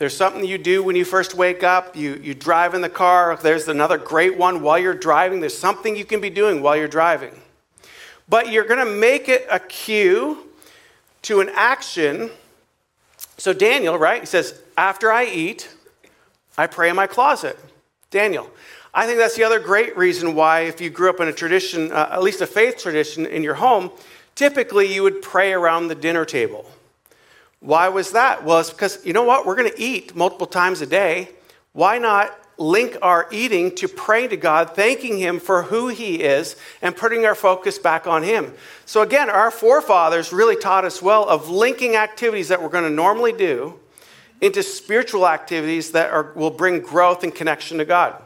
there's 0.00 0.16
something 0.16 0.42
you 0.46 0.56
do 0.56 0.82
when 0.82 0.96
you 0.96 1.04
first 1.04 1.34
wake 1.34 1.62
up. 1.62 1.94
You, 1.94 2.14
you 2.22 2.32
drive 2.32 2.72
in 2.72 2.80
the 2.80 2.88
car. 2.88 3.36
There's 3.36 3.68
another 3.68 3.98
great 3.98 4.38
one 4.38 4.62
while 4.62 4.78
you're 4.78 4.94
driving. 4.94 5.40
There's 5.40 5.58
something 5.58 5.94
you 5.94 6.06
can 6.06 6.22
be 6.22 6.30
doing 6.30 6.62
while 6.62 6.74
you're 6.74 6.88
driving. 6.88 7.38
But 8.30 8.50
you're 8.50 8.64
going 8.64 8.84
to 8.84 8.90
make 8.90 9.28
it 9.28 9.46
a 9.50 9.58
cue 9.58 10.48
to 11.22 11.40
an 11.40 11.50
action. 11.52 12.30
So, 13.36 13.52
Daniel, 13.52 13.98
right? 13.98 14.22
He 14.22 14.26
says, 14.26 14.62
After 14.78 15.12
I 15.12 15.24
eat, 15.24 15.68
I 16.56 16.68
pray 16.68 16.88
in 16.88 16.96
my 16.96 17.08
closet. 17.08 17.58
Daniel. 18.10 18.50
I 18.92 19.06
think 19.06 19.18
that's 19.18 19.36
the 19.36 19.44
other 19.44 19.60
great 19.60 19.96
reason 19.96 20.34
why, 20.34 20.60
if 20.60 20.80
you 20.80 20.90
grew 20.90 21.10
up 21.10 21.20
in 21.20 21.28
a 21.28 21.32
tradition, 21.32 21.92
uh, 21.92 22.08
at 22.12 22.22
least 22.22 22.40
a 22.40 22.46
faith 22.46 22.78
tradition 22.78 23.26
in 23.26 23.42
your 23.42 23.54
home, 23.54 23.90
typically 24.34 24.92
you 24.92 25.02
would 25.02 25.22
pray 25.22 25.52
around 25.52 25.88
the 25.88 25.94
dinner 25.94 26.24
table. 26.24 26.68
Why 27.60 27.88
was 27.88 28.12
that? 28.12 28.44
Well, 28.44 28.60
it's 28.60 28.70
because, 28.70 29.04
you 29.04 29.12
know 29.12 29.22
what? 29.22 29.46
We're 29.46 29.54
going 29.54 29.70
to 29.70 29.80
eat 29.80 30.16
multiple 30.16 30.46
times 30.46 30.80
a 30.80 30.86
day. 30.86 31.28
Why 31.72 31.98
not 31.98 32.36
link 32.60 32.96
our 33.02 33.26
eating 33.32 33.74
to 33.76 33.88
praying 33.88 34.30
to 34.30 34.36
God, 34.36 34.76
thanking 34.76 35.18
Him 35.18 35.40
for 35.40 35.62
who 35.62 35.88
He 35.88 36.22
is, 36.22 36.54
and 36.82 36.94
putting 36.94 37.24
our 37.24 37.34
focus 37.34 37.78
back 37.78 38.06
on 38.06 38.22
Him? 38.22 38.52
So, 38.86 39.02
again, 39.02 39.30
our 39.30 39.50
forefathers 39.50 40.32
really 40.32 40.56
taught 40.56 40.84
us 40.84 41.02
well 41.02 41.28
of 41.28 41.48
linking 41.48 41.96
activities 41.96 42.48
that 42.48 42.62
we're 42.62 42.68
going 42.68 42.84
to 42.84 42.90
normally 42.90 43.32
do 43.32 43.80
into 44.40 44.62
spiritual 44.62 45.26
activities 45.26 45.92
that 45.92 46.10
are, 46.10 46.32
will 46.34 46.50
bring 46.50 46.80
growth 46.80 47.24
and 47.24 47.34
connection 47.34 47.78
to 47.78 47.84
God. 47.84 48.22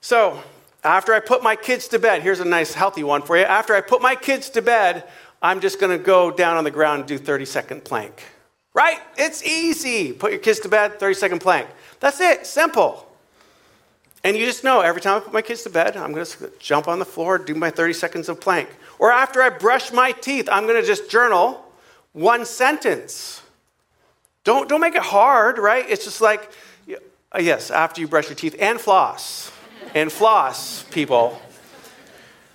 So, 0.00 0.42
after 0.84 1.14
I 1.14 1.20
put 1.20 1.42
my 1.42 1.56
kids 1.56 1.88
to 1.88 1.98
bed, 1.98 2.22
here's 2.22 2.40
a 2.40 2.44
nice 2.44 2.74
healthy 2.74 3.02
one 3.02 3.22
for 3.22 3.36
you. 3.36 3.42
After 3.44 3.74
I 3.74 3.80
put 3.80 4.00
my 4.02 4.14
kids 4.14 4.50
to 4.50 4.62
bed, 4.62 5.04
I'm 5.42 5.60
just 5.60 5.80
going 5.80 5.96
to 5.96 6.02
go 6.02 6.30
down 6.30 6.56
on 6.56 6.64
the 6.64 6.70
ground 6.70 7.00
and 7.00 7.08
do 7.08 7.18
30 7.18 7.44
second 7.44 7.84
plank. 7.84 8.22
Right? 8.76 9.00
It's 9.16 9.42
easy. 9.42 10.12
Put 10.12 10.32
your 10.32 10.38
kids 10.38 10.60
to 10.60 10.68
bed, 10.68 11.00
30 11.00 11.14
second 11.14 11.38
plank. 11.38 11.66
That's 11.98 12.20
it. 12.20 12.46
Simple. 12.46 13.10
And 14.22 14.36
you 14.36 14.44
just 14.44 14.64
know 14.64 14.82
every 14.82 15.00
time 15.00 15.16
I 15.16 15.20
put 15.20 15.32
my 15.32 15.40
kids 15.40 15.62
to 15.62 15.70
bed, 15.70 15.96
I'm 15.96 16.12
going 16.12 16.26
to 16.26 16.52
jump 16.58 16.86
on 16.86 16.98
the 16.98 17.06
floor, 17.06 17.38
do 17.38 17.54
my 17.54 17.70
30 17.70 17.94
seconds 17.94 18.28
of 18.28 18.38
plank. 18.38 18.68
Or 18.98 19.10
after 19.10 19.40
I 19.40 19.48
brush 19.48 19.92
my 19.92 20.12
teeth, 20.12 20.46
I'm 20.52 20.64
going 20.64 20.78
to 20.78 20.86
just 20.86 21.08
journal 21.08 21.64
one 22.12 22.44
sentence. 22.44 23.40
Don't, 24.44 24.68
don't 24.68 24.82
make 24.82 24.94
it 24.94 25.02
hard, 25.02 25.56
right? 25.56 25.88
It's 25.88 26.04
just 26.04 26.20
like, 26.20 26.50
uh, 26.86 27.38
yes, 27.40 27.70
after 27.70 28.02
you 28.02 28.08
brush 28.08 28.28
your 28.28 28.36
teeth 28.36 28.56
and 28.58 28.78
floss, 28.78 29.50
and 29.94 30.12
floss, 30.12 30.82
people. 30.90 31.40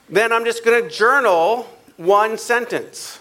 Then 0.07 0.31
I'm 0.31 0.45
just 0.45 0.63
going 0.63 0.83
to 0.83 0.87
journal 0.87 1.63
one 1.97 2.37
sentence. 2.37 3.17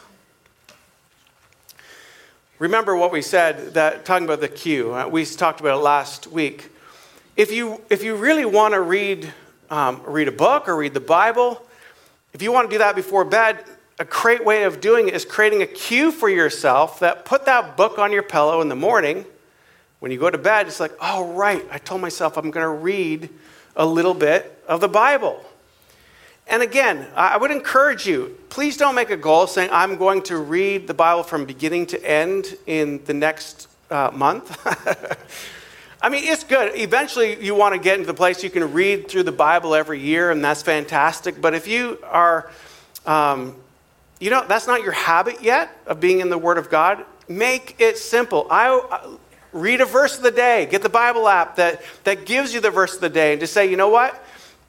Remember 2.60 2.94
what 2.94 3.10
we 3.10 3.22
said 3.22 3.72
that 3.72 4.04
talking 4.04 4.26
about 4.26 4.42
the 4.42 4.48
cue. 4.48 4.94
Uh, 4.94 5.08
we 5.08 5.24
talked 5.24 5.60
about 5.60 5.78
it 5.78 5.82
last 5.82 6.26
week. 6.26 6.68
If 7.34 7.50
you 7.50 7.80
if 7.88 8.04
you 8.04 8.16
really 8.16 8.44
want 8.44 8.74
to 8.74 8.82
read 8.82 9.32
um, 9.70 10.02
read 10.04 10.28
a 10.28 10.32
book 10.32 10.68
or 10.68 10.76
read 10.76 10.92
the 10.92 11.00
Bible, 11.00 11.64
if 12.34 12.42
you 12.42 12.52
want 12.52 12.68
to 12.68 12.74
do 12.74 12.76
that 12.80 12.94
before 12.94 13.24
bed, 13.24 13.64
a 13.98 14.04
great 14.04 14.44
way 14.44 14.64
of 14.64 14.82
doing 14.82 15.08
it 15.08 15.14
is 15.14 15.24
creating 15.24 15.62
a 15.62 15.66
cue 15.66 16.12
for 16.12 16.28
yourself 16.28 17.00
that 17.00 17.24
put 17.24 17.46
that 17.46 17.78
book 17.78 17.98
on 17.98 18.12
your 18.12 18.22
pillow 18.22 18.60
in 18.60 18.68
the 18.68 18.76
morning. 18.76 19.24
When 20.00 20.12
you 20.12 20.18
go 20.18 20.28
to 20.28 20.36
bed, 20.36 20.66
it's 20.66 20.80
like, 20.80 20.92
oh 21.00 21.32
right, 21.32 21.66
I 21.70 21.78
told 21.78 22.02
myself 22.02 22.36
I'm 22.36 22.50
going 22.50 22.64
to 22.64 22.68
read 22.68 23.30
a 23.74 23.86
little 23.86 24.12
bit 24.12 24.62
of 24.68 24.82
the 24.82 24.88
Bible. 24.88 25.42
And 26.50 26.64
again, 26.64 27.06
I 27.14 27.36
would 27.36 27.52
encourage 27.52 28.08
you, 28.08 28.36
please 28.48 28.76
don't 28.76 28.96
make 28.96 29.10
a 29.10 29.16
goal 29.16 29.46
saying, 29.46 29.70
I'm 29.72 29.96
going 29.96 30.20
to 30.22 30.36
read 30.36 30.88
the 30.88 30.94
Bible 30.94 31.22
from 31.22 31.44
beginning 31.44 31.86
to 31.86 32.04
end 32.04 32.56
in 32.66 33.04
the 33.04 33.14
next 33.14 33.68
uh, 33.88 34.10
month. 34.12 34.58
I 36.02 36.08
mean, 36.08 36.24
it's 36.24 36.42
good. 36.42 36.76
Eventually, 36.76 37.40
you 37.40 37.54
want 37.54 37.74
to 37.74 37.80
get 37.80 38.00
into 38.00 38.08
the 38.08 38.14
place 38.14 38.42
you 38.42 38.50
can 38.50 38.72
read 38.72 39.08
through 39.08 39.22
the 39.22 39.32
Bible 39.32 39.76
every 39.76 40.00
year, 40.00 40.32
and 40.32 40.44
that's 40.44 40.60
fantastic. 40.60 41.40
But 41.40 41.54
if 41.54 41.68
you 41.68 41.98
are, 42.02 42.50
um, 43.06 43.54
you 44.18 44.30
know, 44.30 44.44
that's 44.48 44.66
not 44.66 44.82
your 44.82 44.92
habit 44.92 45.44
yet 45.44 45.70
of 45.86 46.00
being 46.00 46.18
in 46.18 46.30
the 46.30 46.38
Word 46.38 46.58
of 46.58 46.68
God, 46.68 47.04
make 47.28 47.76
it 47.78 47.96
simple. 47.96 48.48
I, 48.50 48.70
uh, 48.70 49.08
read 49.52 49.80
a 49.80 49.84
verse 49.84 50.16
of 50.16 50.24
the 50.24 50.32
day. 50.32 50.66
Get 50.66 50.82
the 50.82 50.88
Bible 50.88 51.28
app 51.28 51.56
that, 51.56 51.82
that 52.02 52.26
gives 52.26 52.52
you 52.52 52.60
the 52.60 52.70
verse 52.72 52.96
of 52.96 53.00
the 53.00 53.08
day, 53.08 53.32
and 53.32 53.40
just 53.40 53.52
say, 53.52 53.70
you 53.70 53.76
know 53.76 53.88
what? 53.88 54.20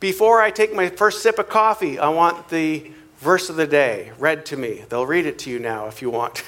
Before 0.02 0.42
I 0.42 0.50
take 0.50 0.74
my 0.74 0.90
first 0.90 1.22
sip 1.22 1.38
of 1.38 1.48
coffee, 1.48 2.00
I 2.00 2.10
want 2.10 2.50
the 2.50 2.92
verse 3.20 3.52
of 3.52 3.56
the 3.56 3.68
day 3.68 4.12
read 4.18 4.48
to 4.48 4.58
me. 4.58 4.84
They'll 4.90 5.06
read 5.06 5.28
it 5.28 5.38
to 5.40 5.52
you 5.52 5.60
now 5.60 5.86
if 5.88 6.02
you 6.02 6.10
want. 6.10 6.44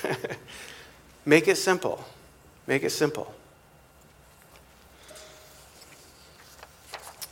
Make 1.26 1.48
it 1.48 1.58
simple. 1.58 2.04
Make 2.66 2.84
it 2.84 2.90
simple. 2.90 3.32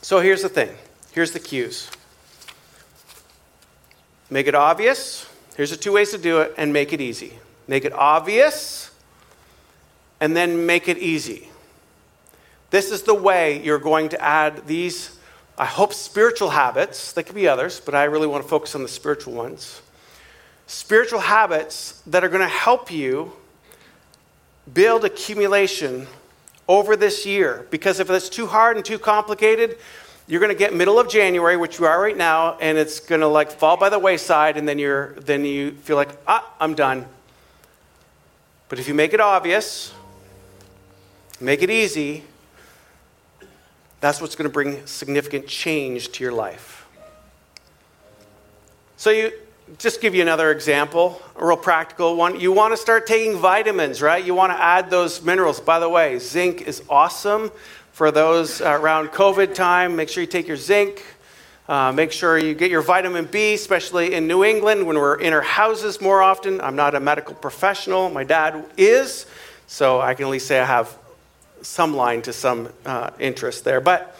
So 0.00 0.20
here's 0.20 0.42
the 0.42 0.48
thing 0.48 0.70
here's 1.10 1.32
the 1.32 1.40
cues. 1.40 1.90
Make 4.30 4.46
it 4.46 4.54
obvious. 4.54 5.26
Here's 5.56 5.70
the 5.70 5.76
two 5.76 5.92
ways 5.92 6.12
to 6.12 6.18
do 6.18 6.38
it, 6.40 6.54
and 6.56 6.72
make 6.72 6.92
it 6.94 7.00
easy. 7.00 7.34
Make 7.66 7.84
it 7.84 7.92
obvious, 7.92 8.90
and 10.20 10.34
then 10.34 10.64
make 10.64 10.88
it 10.88 10.96
easy. 10.98 11.48
This 12.70 12.90
is 12.90 13.02
the 13.02 13.14
way 13.14 13.62
you're 13.62 13.78
going 13.78 14.08
to 14.10 14.22
add 14.22 14.66
these 14.66 15.18
I 15.58 15.66
hope 15.66 15.92
spiritual 15.92 16.50
habits, 16.50 17.12
there 17.12 17.24
could 17.24 17.34
be 17.34 17.46
others, 17.46 17.80
but 17.80 17.94
I 17.94 18.04
really 18.04 18.26
want 18.26 18.42
to 18.42 18.48
focus 18.48 18.74
on 18.74 18.82
the 18.82 18.88
spiritual 18.88 19.34
ones. 19.34 19.82
Spiritual 20.66 21.20
habits 21.20 22.02
that 22.06 22.24
are 22.24 22.28
going 22.28 22.40
to 22.40 22.48
help 22.48 22.90
you 22.90 23.32
build 24.72 25.04
accumulation 25.04 26.06
over 26.68 26.96
this 26.96 27.26
year. 27.26 27.66
Because 27.70 28.00
if 28.00 28.08
it's 28.08 28.28
too 28.28 28.46
hard 28.46 28.76
and 28.76 28.84
too 28.84 28.98
complicated, 28.98 29.76
you're 30.26 30.40
going 30.40 30.52
to 30.52 30.58
get 30.58 30.72
middle 30.72 30.98
of 30.98 31.08
January, 31.08 31.56
which 31.56 31.78
you 31.78 31.84
are 31.84 32.00
right 32.00 32.16
now, 32.16 32.56
and 32.60 32.78
it's 32.78 33.00
going 33.00 33.20
to 33.20 33.26
like 33.26 33.50
fall 33.50 33.76
by 33.76 33.88
the 33.88 33.98
wayside, 33.98 34.56
and 34.56 34.66
then 34.66 34.78
you're 34.78 35.14
then 35.14 35.44
you 35.44 35.72
feel 35.72 35.96
like 35.96 36.10
ah, 36.26 36.48
I'm 36.60 36.74
done. 36.74 37.06
But 38.68 38.78
if 38.78 38.88
you 38.88 38.94
make 38.94 39.12
it 39.12 39.20
obvious, 39.20 39.92
make 41.40 41.60
it 41.62 41.68
easy, 41.68 42.24
that's 44.02 44.20
what's 44.20 44.34
going 44.34 44.50
to 44.50 44.52
bring 44.52 44.84
significant 44.84 45.46
change 45.46 46.10
to 46.12 46.24
your 46.24 46.32
life. 46.32 46.86
So, 48.96 49.10
you 49.10 49.32
just 49.78 50.00
give 50.00 50.14
you 50.14 50.22
another 50.22 50.50
example, 50.50 51.22
a 51.36 51.46
real 51.46 51.56
practical 51.56 52.16
one. 52.16 52.38
You 52.38 52.50
want 52.52 52.72
to 52.72 52.76
start 52.76 53.06
taking 53.06 53.36
vitamins, 53.36 54.02
right? 54.02 54.22
You 54.22 54.34
want 54.34 54.52
to 54.52 54.60
add 54.60 54.90
those 54.90 55.22
minerals. 55.22 55.60
By 55.60 55.78
the 55.78 55.88
way, 55.88 56.18
zinc 56.18 56.62
is 56.62 56.82
awesome 56.90 57.52
for 57.92 58.10
those 58.10 58.60
around 58.60 59.08
COVID 59.08 59.54
time. 59.54 59.94
Make 59.94 60.08
sure 60.08 60.20
you 60.20 60.26
take 60.26 60.48
your 60.48 60.56
zinc. 60.56 61.04
Uh, 61.68 61.92
make 61.92 62.10
sure 62.10 62.36
you 62.38 62.54
get 62.54 62.72
your 62.72 62.82
vitamin 62.82 63.24
B, 63.26 63.54
especially 63.54 64.14
in 64.14 64.26
New 64.26 64.42
England 64.44 64.84
when 64.84 64.98
we're 64.98 65.20
in 65.20 65.32
our 65.32 65.42
houses 65.42 66.00
more 66.00 66.20
often. 66.20 66.60
I'm 66.60 66.74
not 66.74 66.96
a 66.96 67.00
medical 67.00 67.36
professional, 67.36 68.10
my 68.10 68.24
dad 68.24 68.66
is, 68.76 69.26
so 69.68 70.00
I 70.00 70.14
can 70.14 70.24
at 70.24 70.30
least 70.30 70.48
say 70.48 70.58
I 70.58 70.64
have 70.64 70.98
some 71.62 71.94
line 71.94 72.22
to 72.22 72.32
some 72.32 72.68
uh, 72.84 73.10
interest 73.18 73.64
there. 73.64 73.80
But 73.80 74.16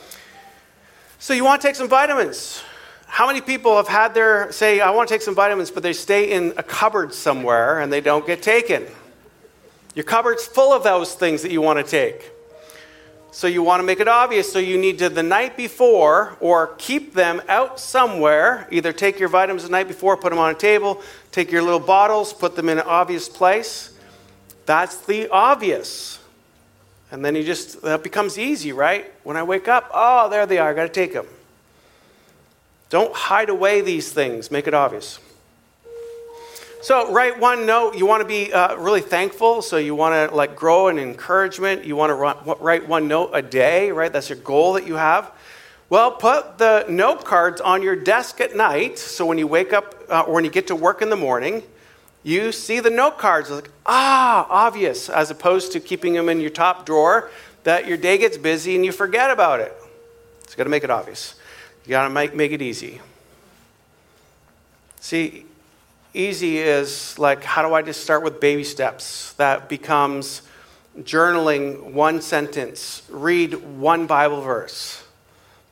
so 1.19 1.35
you 1.35 1.45
want 1.45 1.61
to 1.63 1.69
take 1.69 1.77
some 1.77 1.89
vitamins. 1.89 2.63
How 3.07 3.27
many 3.27 3.41
people 3.41 3.77
have 3.77 3.89
had 3.89 4.15
their 4.15 4.51
say, 4.53 4.81
I 4.81 4.91
want 4.91 5.09
to 5.09 5.15
take 5.15 5.23
some 5.23 5.35
vitamins, 5.35 5.71
but 5.71 5.83
they 5.83 5.93
stay 5.93 6.33
in 6.33 6.55
a 6.57 6.63
cupboard 6.63 7.13
somewhere 7.13 7.81
and 7.81 7.93
they 7.93 8.01
don't 8.01 8.27
get 8.27 8.43
taken? 8.43 8.87
Your 9.95 10.05
cupboard's 10.05 10.47
full 10.47 10.73
of 10.73 10.83
those 10.83 11.15
things 11.15 11.43
that 11.43 11.53
you 11.53 11.61
want 11.61 11.79
to 11.79 11.85
take. 11.85 12.33
So 13.31 13.47
you 13.47 13.63
want 13.63 13.81
to 13.81 13.85
make 13.85 14.01
it 14.01 14.09
obvious. 14.09 14.53
So 14.53 14.59
you 14.59 14.79
need 14.79 14.99
to, 14.99 15.09
the 15.09 15.23
night 15.23 15.57
before, 15.57 16.37
or 16.41 16.75
keep 16.79 17.15
them 17.15 17.41
out 17.49 17.81
somewhere. 17.81 18.69
Either 18.71 18.93
take 18.93 19.19
your 19.19 19.31
vitamins 19.31 19.65
the 19.65 19.71
night 19.71 19.89
before, 19.89 20.17
put 20.17 20.31
them 20.31 20.39
on 20.39 20.51
a 20.51 20.55
table, 20.55 21.03
take 21.31 21.51
your 21.51 21.63
little 21.63 21.81
bottles, 21.81 22.33
put 22.33 22.57
them 22.57 22.69
in 22.69 22.79
an 22.79 22.85
obvious 22.87 23.29
place 23.29 23.93
That's 24.67 24.97
the 24.99 25.29
obvious. 25.29 26.19
And 27.13 27.23
then 27.23 27.37
you 27.37 27.45
just, 27.45 27.83
that 27.83 28.03
becomes 28.03 28.39
easy, 28.39 28.73
right? 28.73 29.13
When 29.23 29.37
I 29.37 29.43
wake 29.43 29.69
up, 29.69 29.91
oh, 29.93 30.31
there 30.31 30.47
they 30.47 30.57
are, 30.57 30.71
I 30.71 30.75
got 30.75 30.85
to 30.85 30.89
take 30.89 31.13
them. 31.13 31.27
Don't 32.89 33.15
hide 33.15 33.51
away 33.51 33.83
these 33.83 34.11
things, 34.11 34.51
make 34.51 34.67
it 34.67 34.73
obvious. 34.73 35.19
So, 36.81 37.13
write 37.13 37.39
one 37.39 37.65
note. 37.65 37.97
You 37.97 38.07
want 38.07 38.23
to 38.23 38.27
be 38.27 38.53
uh, 38.53 38.77
really 38.77 39.03
thankful, 39.03 39.63
so 39.63 39.77
you 39.77 39.95
want 39.95 40.31
to 40.31 40.35
like 40.35 40.57
grow 40.57 40.89
in 40.89 40.99
encouragement. 40.99 41.85
You 41.85 41.95
want 41.95 42.11
to 42.11 42.55
write 42.55 42.89
one 42.89 43.07
note 43.07 43.31
a 43.35 43.43
day, 43.43 43.93
right? 43.93 44.13
That's 44.13 44.29
your 44.29 44.39
goal 44.39 44.73
that 44.73 44.85
you 44.85 44.97
have. 44.97 45.31
Well, 45.91 46.11
put 46.11 46.59
the 46.59 46.85
note 46.89 47.25
cards 47.25 47.61
on 47.61 47.83
your 47.83 47.95
desk 47.95 48.41
at 48.41 48.57
night, 48.57 48.99
so 48.99 49.27
when 49.27 49.39
you 49.39 49.47
wake 49.47 49.73
up 49.73 49.95
uh, 50.09 50.23
or 50.23 50.33
when 50.35 50.45
you 50.45 50.51
get 50.51 50.67
to 50.69 50.75
work 50.75 51.03
in 51.03 51.11
the 51.11 51.17
morning, 51.17 51.63
you 52.23 52.53
see 52.53 52.81
the 52.81 52.91
note 52.91 53.19
cards. 53.19 53.51
Like, 53.51 53.71
ah, 53.87 54.47
obvious, 54.49 55.09
as 55.09 55.31
opposed 55.31 55.73
to 55.73 55.81
keeping 55.81 56.15
them 56.15 56.29
in 56.29 56.41
your 56.41 56.51
top 56.51 56.87
drawer 56.87 57.31
that 57.65 57.87
your 57.87 57.97
day 57.97 58.19
gets 58.19 58.37
busy 58.37 58.75
and 58.75 58.85
you 58.85 58.93
forget 58.93 59.31
about 59.31 59.61
it. 59.61 59.75
it's 60.43 60.55
got 60.55 60.65
to 60.65 60.71
make 60.71 60.85
it 60.85 60.91
obvious. 60.91 61.35
You 61.85 61.91
got 61.91 62.05
to 62.05 62.11
make, 62.11 62.35
make 62.35 62.53
it 62.53 62.63
easy. 62.63 63.01
See, 65.01 65.47
easy 66.15 66.59
is 66.59 67.19
like, 67.19 67.43
how 67.43 67.67
do 67.67 67.75
I 67.75 67.83
just 67.83 68.03
start 68.03 68.23
with 68.23 68.41
baby 68.41 68.65
steps? 68.65 69.33
That 69.35 69.69
becomes 69.69 70.43
journaling 71.01 71.93
one 71.93 72.21
sentence, 72.21 73.03
read 73.09 73.55
one 73.79 74.07
Bible 74.07 74.43
verse. 74.43 75.05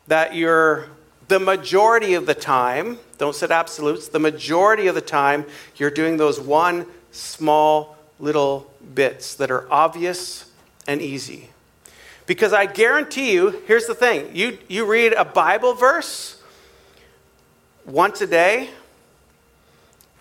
That 0.09 0.35
you're 0.35 0.89
the 1.31 1.39
majority 1.39 2.15
of 2.15 2.27
the 2.27 2.35
time, 2.35 2.99
don't 3.17 3.37
set 3.37 3.53
absolutes, 3.53 4.09
the 4.09 4.19
majority 4.19 4.89
of 4.89 4.97
the 4.97 5.01
time, 5.01 5.47
you're 5.77 5.89
doing 5.89 6.17
those 6.17 6.41
one 6.41 6.85
small 7.13 7.97
little 8.19 8.69
bits 8.97 9.37
that 9.37 9.49
are 9.49 9.73
obvious 9.73 10.51
and 10.89 11.01
easy. 11.01 11.49
Because 12.27 12.53
I 12.53 12.67
guarantee 12.67 13.33
you, 13.33 13.63
here's 13.69 13.87
the 13.87 13.95
thing 13.95 14.35
you, 14.35 14.59
you 14.69 14.85
read 14.87 15.13
a 15.13 15.25
Bible 15.25 15.73
verse 15.73 16.43
once 17.87 18.21
a 18.21 18.27
day, 18.27 18.69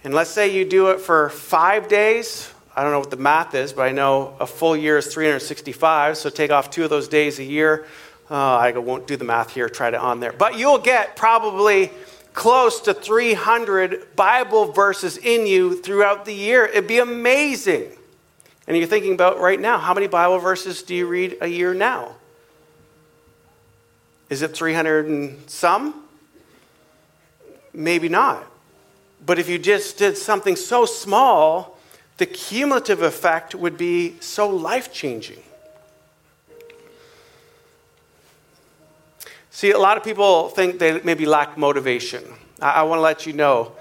and 0.04 0.14
let's 0.14 0.30
say 0.30 0.56
you 0.56 0.64
do 0.64 0.92
it 0.92 1.02
for 1.02 1.30
five 1.30 1.88
days. 1.88 2.54
I 2.76 2.84
don't 2.84 2.92
know 2.92 3.00
what 3.00 3.10
the 3.10 3.18
math 3.18 3.56
is, 3.56 3.74
but 3.74 3.82
I 3.82 3.92
know 3.92 4.36
a 4.40 4.46
full 4.46 4.78
year 4.78 5.00
is 5.00 5.12
365, 5.12 6.18
so 6.18 6.30
take 6.30 6.52
off 6.52 6.70
two 6.70 6.84
of 6.84 6.92
those 6.92 7.08
days 7.08 7.40
a 7.40 7.44
year. 7.44 7.88
Uh, 8.30 8.58
I 8.58 8.72
won't 8.78 9.08
do 9.08 9.18
the 9.18 9.26
math 9.26 9.54
here, 9.54 9.70
try 9.70 9.90
to 9.90 10.00
on 10.00 10.20
there. 10.20 10.32
But 10.32 10.58
you'll 10.58 10.78
get 10.78 11.16
probably 11.16 11.92
close 12.34 12.82
to 12.82 12.94
300 12.94 14.16
Bible 14.16 14.72
verses 14.72 15.18
in 15.18 15.48
you 15.48 15.82
throughout 15.82 16.26
the 16.26 16.34
year. 16.34 16.66
It'd 16.66 16.88
be 16.88 17.00
amazing. 17.00 17.92
And 18.68 18.78
you're 18.78 18.88
thinking 18.88 19.14
about 19.14 19.40
right 19.40 19.60
now, 19.60 19.80
how 19.80 19.96
many 19.96 20.08
Bible 20.08 20.38
verses 20.38 20.84
do 20.84 20.94
you 20.94 21.08
read 21.08 21.38
a 21.42 21.48
year 21.48 21.74
now? 21.74 22.16
Is 24.30 24.44
it 24.44 24.56
300 24.56 25.08
and 25.08 25.50
some? 25.50 26.04
Maybe 27.74 28.10
not. 28.10 28.46
But 29.26 29.40
if 29.40 29.50
you 29.50 29.58
just 29.58 29.98
did 29.98 30.18
something 30.18 30.56
so 30.56 30.86
small, 30.86 31.80
the 32.18 32.28
cumulative 32.28 33.02
effect 33.02 33.56
would 33.56 33.78
be 33.78 34.20
so 34.20 34.48
life 34.48 34.94
changing. 34.94 35.42
See, 39.60 39.72
a 39.72 39.78
lot 39.78 39.98
of 39.98 40.06
people 40.06 40.48
think 40.48 40.80
they 40.80 41.02
maybe 41.02 41.26
lack 41.26 41.58
motivation. 41.58 42.24
I, 42.62 42.70
I 42.70 42.84
want 42.84 43.00
to 43.00 43.02
let 43.02 43.26
you 43.26 43.34
know 43.34 43.74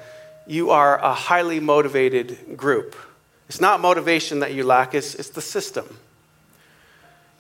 you 0.45 0.71
are 0.71 0.99
a 0.99 1.15
highly 1.15 1.61
motivated 1.61 2.57
group. 2.57 2.97
It's 3.49 3.61
not 3.61 3.81
motivation 3.81 4.41
that 4.41 4.53
you 4.55 4.65
lack, 4.65 4.93
it's, 4.93 5.15
it's 5.15 5.29
the 5.29 5.41
system. 5.41 5.87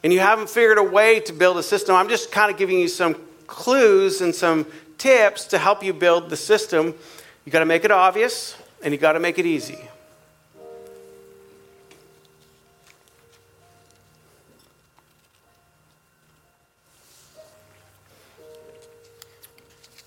And 0.04 0.12
you 0.12 0.20
haven't 0.20 0.48
figured 0.50 0.78
a 0.78 0.84
way 0.84 1.18
to 1.18 1.32
build 1.32 1.56
a 1.58 1.64
system. 1.64 1.96
I'm 1.96 2.08
just 2.08 2.30
kind 2.30 2.48
of 2.48 2.56
giving 2.56 2.78
you 2.78 2.86
some 2.86 3.16
clues 3.48 4.20
and 4.20 4.32
some 4.32 4.66
tips 4.98 5.46
to 5.46 5.58
help 5.58 5.82
you 5.82 5.92
build 5.92 6.30
the 6.30 6.36
system 6.36 6.94
you 7.44 7.50
got 7.50 7.58
to 7.58 7.66
make 7.66 7.84
it 7.84 7.90
obvious 7.90 8.56
and 8.84 8.94
you 8.94 8.98
got 8.98 9.14
to 9.14 9.20
make 9.20 9.40
it 9.40 9.46
easy. 9.46 9.80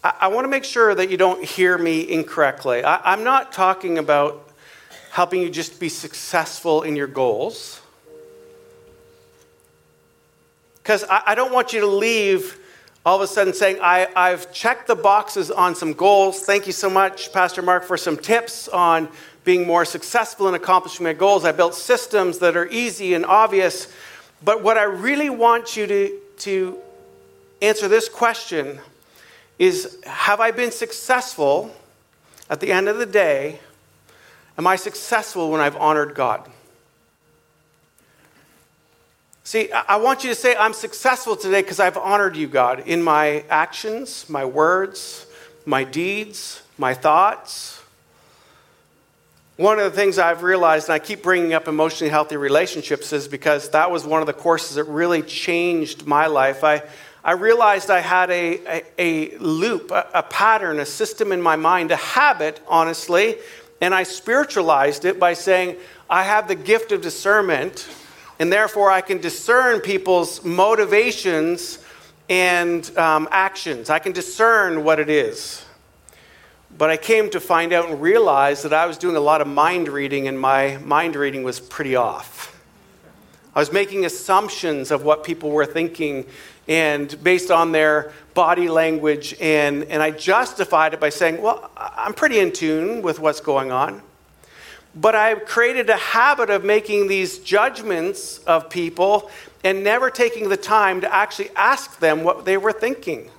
I, 0.04 0.14
I 0.22 0.28
want 0.28 0.46
to 0.46 0.50
make 0.50 0.64
sure 0.64 0.94
that 0.94 1.10
you 1.10 1.18
don't 1.18 1.44
hear 1.44 1.78
me 1.78 2.10
incorrectly. 2.10 2.84
I, 2.84 3.14
I'm 3.14 3.24
not 3.24 3.52
talking 3.52 3.98
about 3.98 4.50
helping 5.12 5.42
you 5.42 5.50
just 5.50 5.80
be 5.80 5.90
successful 5.90 6.84
in 6.84 6.96
your 6.96 7.08
goals. 7.08 7.82
Because 10.82 11.04
I, 11.04 11.22
I, 11.28 11.36
don't 11.36 11.52
want 11.52 11.74
you 11.74 11.82
to 11.82 11.88
leave 11.88 12.58
all 13.06 13.18
of 13.18 13.22
a 13.22 13.28
sudden 13.28 13.54
saying, 13.54 13.80
I, 13.82 14.08
I've 14.16 14.54
checked 14.54 14.88
the 14.88 14.96
boxes 14.96 15.52
on 15.52 15.76
some 15.76 15.94
goals. 15.94 16.42
Thank 16.46 16.66
you 16.66 16.74
so 16.74 16.90
much, 16.90 17.34
Pastor 17.34 17.62
Mark, 17.62 17.84
for 17.84 17.98
some 17.98 18.18
tips 18.18 18.68
on 18.70 19.10
being 19.44 19.68
more 19.68 19.86
successful 19.86 20.48
in 20.48 20.54
accomplishing 20.54 21.04
my 21.04 21.14
goals. 21.14 21.46
I 21.46 21.52
built 21.52 21.76
systems 21.76 22.40
that 22.40 22.56
are 22.56 22.68
easy 22.68 23.14
and 23.14 23.26
obvious. 23.26 23.92
But 24.44 24.64
what 24.64 24.78
I 24.78 24.84
really 24.84 25.30
want 25.30 25.76
you 25.76 25.88
to, 25.88 26.20
to 26.40 26.80
answer 27.62 27.88
this 27.88 28.08
question 28.08 28.80
is 29.62 30.00
Have 30.08 30.40
I 30.40 30.50
been 30.50 30.72
successful 30.72 31.72
at 32.50 32.60
the 32.60 32.72
end 32.72 32.90
of 32.90 32.98
the 32.98 33.06
day? 33.06 33.60
Am 34.58 34.66
I 34.66 34.76
successful 34.76 35.52
when 35.52 35.62
I've 35.62 35.78
honored 35.78 36.16
God? 36.16 36.50
See, 39.44 39.72
I 39.72 39.98
want 39.98 40.24
you 40.24 40.32
to 40.32 40.36
say, 40.36 40.56
I'm 40.56 40.74
successful 40.74 41.36
today 41.36 41.62
because 41.62 41.80
I've 41.80 41.98
honored 41.98 42.36
you, 42.36 42.48
God, 42.48 42.80
in 42.88 43.04
my 43.04 43.44
actions, 43.50 44.28
my 44.30 44.46
words, 44.46 45.28
my 45.66 45.84
deeds, 45.84 46.64
my 46.80 46.96
thoughts. 46.96 47.84
One 49.58 49.78
of 49.78 49.84
the 49.84 49.96
things 49.96 50.18
I've 50.18 50.42
realized, 50.42 50.90
and 50.90 50.96
I 50.96 51.00
keep 51.00 51.22
bringing 51.22 51.54
up 51.54 51.68
emotionally 51.68 52.10
healthy 52.10 52.38
relationships, 52.38 53.14
is 53.14 53.28
because 53.28 53.70
that 53.72 53.92
was 53.92 54.06
one 54.06 54.22
of 54.22 54.28
the 54.28 54.34
courses 54.34 54.78
that 54.78 54.86
really 54.86 55.22
changed 55.22 56.08
my 56.08 56.26
life. 56.26 56.64
I, 56.64 56.82
I 57.24 57.34
realized 57.34 57.90
I 57.90 58.00
had 58.00 58.32
a, 58.32 58.60
a, 58.68 58.84
a 58.98 59.38
loop, 59.38 59.92
a, 59.92 60.08
a 60.14 60.24
pattern, 60.24 60.80
a 60.80 60.86
system 60.86 61.32
in 61.32 61.42
my 61.42 61.56
mind, 61.56 61.92
a 61.92 61.96
habit, 61.96 62.60
honestly, 62.68 63.38
and 63.80 63.94
I 63.94 64.04
spiritualized 64.04 65.06
it 65.06 65.20
by 65.20 65.34
saying, 65.34 65.78
I 66.10 66.24
have 66.24 66.48
the 66.48 66.56
gift 66.56 66.92
of 66.92 67.02
discernment 67.02 67.88
and 68.42 68.52
therefore 68.52 68.90
I 68.90 69.02
can 69.02 69.20
discern 69.20 69.82
people's 69.82 70.44
motivations 70.44 71.78
and 72.28 72.98
um, 72.98 73.28
actions. 73.30 73.92
I 73.92 74.00
can 74.00 74.14
discern 74.14 74.84
what 74.84 75.00
it 75.00 75.12
is. 75.12 75.64
But 76.76 76.90
I 76.90 76.98
came 76.98 77.30
to 77.30 77.40
find 77.40 77.72
out 77.72 77.90
and 77.90 78.02
realize 78.02 78.64
that 78.64 78.74
I 78.74 78.88
was 78.88 78.98
doing 78.98 79.16
a 79.16 79.20
lot 79.20 79.42
of 79.42 79.48
mind 79.48 79.90
reading, 79.90 80.28
and 80.28 80.40
my 80.40 80.78
mind 80.78 81.16
reading 81.16 81.44
was 81.44 81.60
pretty 81.60 81.96
off. 81.96 82.60
I 83.54 83.60
was 83.60 83.72
making 83.72 84.06
assumptions 84.06 84.90
of 84.90 85.04
what 85.04 85.24
people 85.24 85.52
were 85.52 85.68
thinking 85.68 86.26
and 86.72 87.22
based 87.22 87.52
on 87.52 87.74
their 87.74 88.14
body 88.34 88.70
language, 88.70 89.36
and, 89.42 89.84
and 89.84 90.02
I 90.02 90.12
justified 90.12 90.94
it 90.94 91.02
by 91.02 91.10
saying, 91.10 91.42
Well, 91.42 91.70
I'm 91.76 92.14
pretty 92.14 92.40
in 92.40 92.54
tune 92.54 93.02
with 93.02 93.20
what's 93.20 93.42
going 93.42 93.74
on. 93.74 94.02
But 94.96 95.14
I've 95.14 95.44
created 95.44 95.90
a 95.90 95.98
habit 95.98 96.50
of 96.50 96.64
making 96.64 97.10
these 97.10 97.40
judgments 97.40 98.38
of 98.40 98.70
people 98.70 99.30
and 99.66 99.84
never 99.84 100.10
taking 100.10 100.48
the 100.48 100.56
time 100.56 101.02
to 101.02 101.14
actually 101.14 101.50
ask 101.58 102.00
them 102.00 102.24
what 102.24 102.46
they 102.46 102.56
were 102.56 102.72
thinking. 102.72 103.30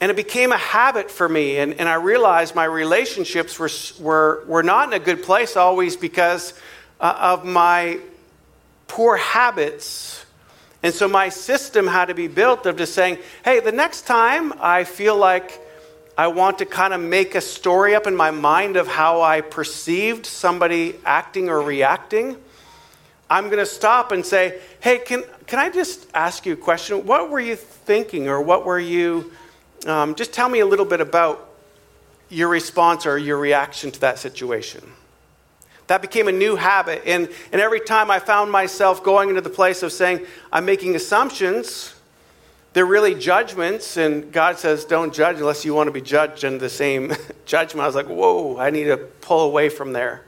And 0.00 0.12
it 0.12 0.16
became 0.16 0.52
a 0.52 0.58
habit 0.58 1.10
for 1.10 1.28
me. 1.28 1.58
And, 1.58 1.74
and 1.74 1.88
I 1.88 1.94
realized 1.94 2.54
my 2.54 2.66
relationships 2.66 3.58
were, 3.58 3.70
were, 3.98 4.44
were 4.46 4.62
not 4.62 4.86
in 4.86 4.94
a 4.94 5.04
good 5.04 5.24
place 5.24 5.56
always 5.56 5.96
because 5.96 6.54
uh, 7.00 7.16
of 7.18 7.44
my 7.44 7.98
poor 8.90 9.16
habits. 9.16 10.26
And 10.82 10.92
so 10.92 11.06
my 11.06 11.28
system 11.28 11.86
had 11.86 12.06
to 12.06 12.14
be 12.14 12.26
built 12.26 12.66
of 12.66 12.76
just 12.76 12.92
saying, 12.92 13.18
hey, 13.44 13.60
the 13.60 13.70
next 13.70 14.02
time 14.02 14.52
I 14.58 14.82
feel 14.82 15.16
like 15.16 15.60
I 16.18 16.26
want 16.26 16.58
to 16.58 16.66
kind 16.66 16.92
of 16.92 17.00
make 17.00 17.36
a 17.36 17.40
story 17.40 17.94
up 17.94 18.08
in 18.08 18.16
my 18.16 18.32
mind 18.32 18.76
of 18.76 18.88
how 18.88 19.22
I 19.22 19.42
perceived 19.42 20.26
somebody 20.26 20.96
acting 21.04 21.48
or 21.48 21.62
reacting. 21.62 22.36
I'm 23.30 23.44
going 23.44 23.58
to 23.58 23.66
stop 23.66 24.10
and 24.10 24.26
say, 24.26 24.60
hey, 24.80 24.98
can, 24.98 25.22
can 25.46 25.60
I 25.60 25.70
just 25.70 26.08
ask 26.12 26.44
you 26.44 26.54
a 26.54 26.56
question? 26.56 27.06
What 27.06 27.30
were 27.30 27.40
you 27.40 27.54
thinking, 27.54 28.28
or 28.28 28.42
what 28.42 28.66
were 28.66 28.80
you, 28.80 29.30
um, 29.86 30.16
just 30.16 30.32
tell 30.32 30.48
me 30.48 30.58
a 30.58 30.66
little 30.66 30.84
bit 30.84 31.00
about 31.00 31.48
your 32.28 32.48
response 32.48 33.06
or 33.06 33.18
your 33.18 33.38
reaction 33.38 33.90
to 33.90 34.00
that 34.00 34.18
situation. 34.18 34.82
That 35.90 36.02
became 36.02 36.28
a 36.28 36.32
new 36.32 36.54
habit. 36.54 37.02
And, 37.04 37.28
and 37.50 37.60
every 37.60 37.80
time 37.80 38.12
I 38.12 38.20
found 38.20 38.52
myself 38.52 39.02
going 39.02 39.28
into 39.28 39.40
the 39.40 39.50
place 39.50 39.82
of 39.82 39.90
saying, 39.90 40.24
I'm 40.52 40.64
making 40.64 40.94
assumptions, 40.94 41.96
they're 42.74 42.86
really 42.86 43.16
judgments, 43.16 43.96
and 43.96 44.32
God 44.32 44.56
says, 44.56 44.84
don't 44.84 45.12
judge 45.12 45.38
unless 45.38 45.64
you 45.64 45.74
want 45.74 45.88
to 45.88 45.90
be 45.90 46.00
judged 46.00 46.44
in 46.44 46.58
the 46.58 46.68
same 46.68 47.12
judgment. 47.44 47.82
I 47.82 47.86
was 47.86 47.96
like, 47.96 48.06
whoa, 48.06 48.56
I 48.56 48.70
need 48.70 48.84
to 48.84 48.98
pull 48.98 49.40
away 49.40 49.68
from 49.68 49.92
there. 49.92 50.22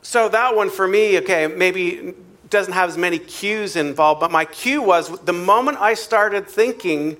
So 0.00 0.30
that 0.30 0.56
one 0.56 0.70
for 0.70 0.88
me, 0.88 1.18
okay, 1.18 1.46
maybe 1.46 2.14
doesn't 2.48 2.72
have 2.72 2.88
as 2.88 2.96
many 2.96 3.18
cues 3.18 3.76
involved, 3.76 4.20
but 4.20 4.30
my 4.30 4.46
cue 4.46 4.80
was 4.80 5.10
the 5.26 5.34
moment 5.34 5.76
I 5.82 5.92
started 5.92 6.48
thinking 6.48 7.18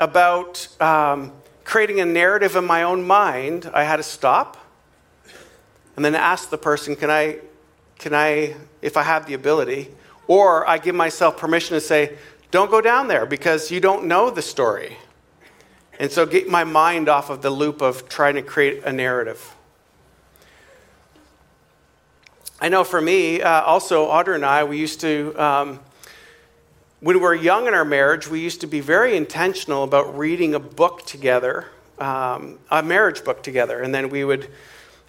about 0.00 0.68
um, 0.80 1.32
creating 1.64 2.00
a 2.00 2.06
narrative 2.06 2.56
in 2.56 2.64
my 2.64 2.82
own 2.82 3.06
mind, 3.06 3.70
I 3.74 3.84
had 3.84 3.96
to 3.96 4.02
stop 4.02 4.56
and 5.96 6.04
then 6.04 6.14
ask 6.14 6.50
the 6.50 6.58
person, 6.58 6.96
can 6.96 7.10
I, 7.10 7.38
can 7.98 8.14
I, 8.14 8.56
if 8.82 8.96
I 8.96 9.02
have 9.02 9.26
the 9.26 9.34
ability, 9.34 9.88
or 10.26 10.68
I 10.68 10.78
give 10.78 10.94
myself 10.94 11.36
permission 11.36 11.74
to 11.74 11.80
say, 11.80 12.16
don't 12.50 12.70
go 12.70 12.80
down 12.80 13.08
there 13.08 13.26
because 13.26 13.70
you 13.70 13.80
don't 13.80 14.06
know 14.06 14.30
the 14.30 14.42
story. 14.42 14.96
And 15.98 16.10
so 16.10 16.24
get 16.24 16.48
my 16.48 16.64
mind 16.64 17.08
off 17.08 17.30
of 17.30 17.42
the 17.42 17.50
loop 17.50 17.82
of 17.82 18.08
trying 18.08 18.34
to 18.36 18.42
create 18.42 18.84
a 18.84 18.92
narrative. 18.92 19.54
I 22.60 22.68
know 22.68 22.84
for 22.84 23.00
me, 23.00 23.40
uh, 23.40 23.62
also, 23.62 24.08
Audra 24.08 24.34
and 24.34 24.44
I, 24.44 24.64
we 24.64 24.78
used 24.78 25.00
to, 25.00 25.34
um, 25.36 25.80
when 27.00 27.16
we 27.16 27.22
were 27.22 27.34
young 27.34 27.66
in 27.66 27.74
our 27.74 27.84
marriage, 27.84 28.28
we 28.28 28.40
used 28.40 28.60
to 28.60 28.66
be 28.66 28.80
very 28.80 29.16
intentional 29.16 29.82
about 29.84 30.16
reading 30.18 30.54
a 30.54 30.58
book 30.58 31.06
together, 31.06 31.66
um, 31.98 32.58
a 32.70 32.82
marriage 32.82 33.24
book 33.24 33.42
together. 33.42 33.80
And 33.80 33.94
then 33.94 34.10
we 34.10 34.24
would, 34.24 34.50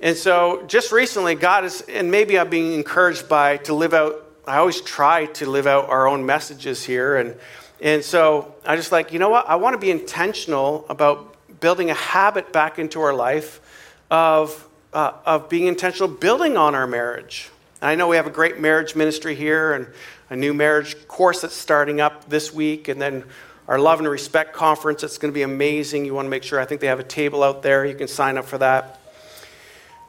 and 0.01 0.17
so 0.17 0.63
just 0.67 0.91
recently, 0.91 1.35
God 1.35 1.63
is, 1.63 1.81
and 1.81 2.11
maybe 2.11 2.37
I'm 2.37 2.49
being 2.49 2.73
encouraged 2.73 3.29
by 3.29 3.57
to 3.57 3.73
live 3.73 3.93
out, 3.93 4.25
I 4.45 4.57
always 4.57 4.81
try 4.81 5.27
to 5.27 5.45
live 5.49 5.67
out 5.67 5.89
our 5.89 6.07
own 6.07 6.25
messages 6.25 6.83
here. 6.83 7.17
And, 7.17 7.35
and 7.79 8.03
so 8.03 8.55
I 8.65 8.75
just 8.75 8.91
like, 8.91 9.13
you 9.13 9.19
know 9.19 9.29
what? 9.29 9.47
I 9.47 9.55
want 9.55 9.75
to 9.75 9.79
be 9.79 9.91
intentional 9.91 10.85
about 10.89 11.35
building 11.59 11.89
a 11.89 11.93
habit 11.93 12.51
back 12.51 12.79
into 12.79 13.01
our 13.01 13.13
life 13.13 13.61
of 14.09 14.67
uh, 14.93 15.13
of 15.25 15.49
being 15.49 15.67
intentional, 15.67 16.07
building 16.07 16.57
on 16.57 16.75
our 16.75 16.87
marriage. 16.87 17.49
And 17.81 17.89
I 17.89 17.95
know 17.95 18.07
we 18.07 18.15
have 18.15 18.27
a 18.27 18.31
great 18.31 18.59
marriage 18.59 18.95
ministry 18.95 19.35
here 19.35 19.73
and 19.73 19.87
a 20.29 20.35
new 20.35 20.53
marriage 20.53 21.07
course 21.07 21.41
that's 21.41 21.53
starting 21.53 22.01
up 22.01 22.29
this 22.29 22.53
week, 22.53 22.87
and 22.87 23.01
then 23.01 23.23
our 23.67 23.79
Love 23.79 23.99
and 23.99 24.09
Respect 24.09 24.53
conference. 24.53 25.03
It's 25.03 25.17
going 25.17 25.31
to 25.31 25.35
be 25.35 25.43
amazing. 25.43 26.05
You 26.05 26.13
want 26.13 26.25
to 26.25 26.29
make 26.29 26.43
sure, 26.43 26.59
I 26.59 26.65
think 26.65 26.81
they 26.81 26.87
have 26.87 26.99
a 26.99 27.03
table 27.03 27.43
out 27.43 27.61
there. 27.61 27.85
You 27.85 27.95
can 27.95 28.07
sign 28.07 28.37
up 28.37 28.45
for 28.45 28.57
that. 28.57 28.99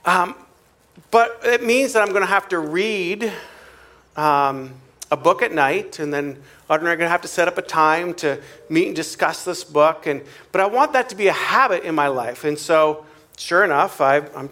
Um, 0.05 0.35
but 1.11 1.41
it 1.45 1.63
means 1.63 1.93
that 1.93 2.03
I'm 2.03 2.09
going 2.09 2.23
to 2.23 2.27
have 2.27 2.49
to 2.49 2.59
read 2.59 3.33
um, 4.17 4.75
a 5.11 5.17
book 5.17 5.43
at 5.43 5.53
night, 5.53 5.99
and 5.99 6.13
then 6.13 6.43
Audrey 6.69 6.85
and 6.85 6.89
I 6.89 6.93
are 6.93 6.97
going 6.97 7.07
to 7.07 7.11
have 7.11 7.23
to 7.23 7.29
set 7.29 7.49
up 7.49 7.59
a 7.59 7.63
time 7.63 8.15
to 8.15 8.41
meet 8.69 8.87
and 8.87 8.97
discuss 8.97 9.45
this 9.45 9.63
book. 9.63 10.07
And, 10.07 10.23
but 10.51 10.61
I 10.61 10.67
want 10.67 10.93
that 10.95 11.09
to 11.11 11.17
be 11.17 11.29
a 11.29 11.33
habit 11.33 11.85
in 11.85 11.95
my 11.95 12.09
life. 12.09 12.45
And 12.45 12.59
so, 12.59 13.05
sure 13.37 13.63
enough, 13.63 14.01
I, 14.01 14.19
I'm 14.35 14.51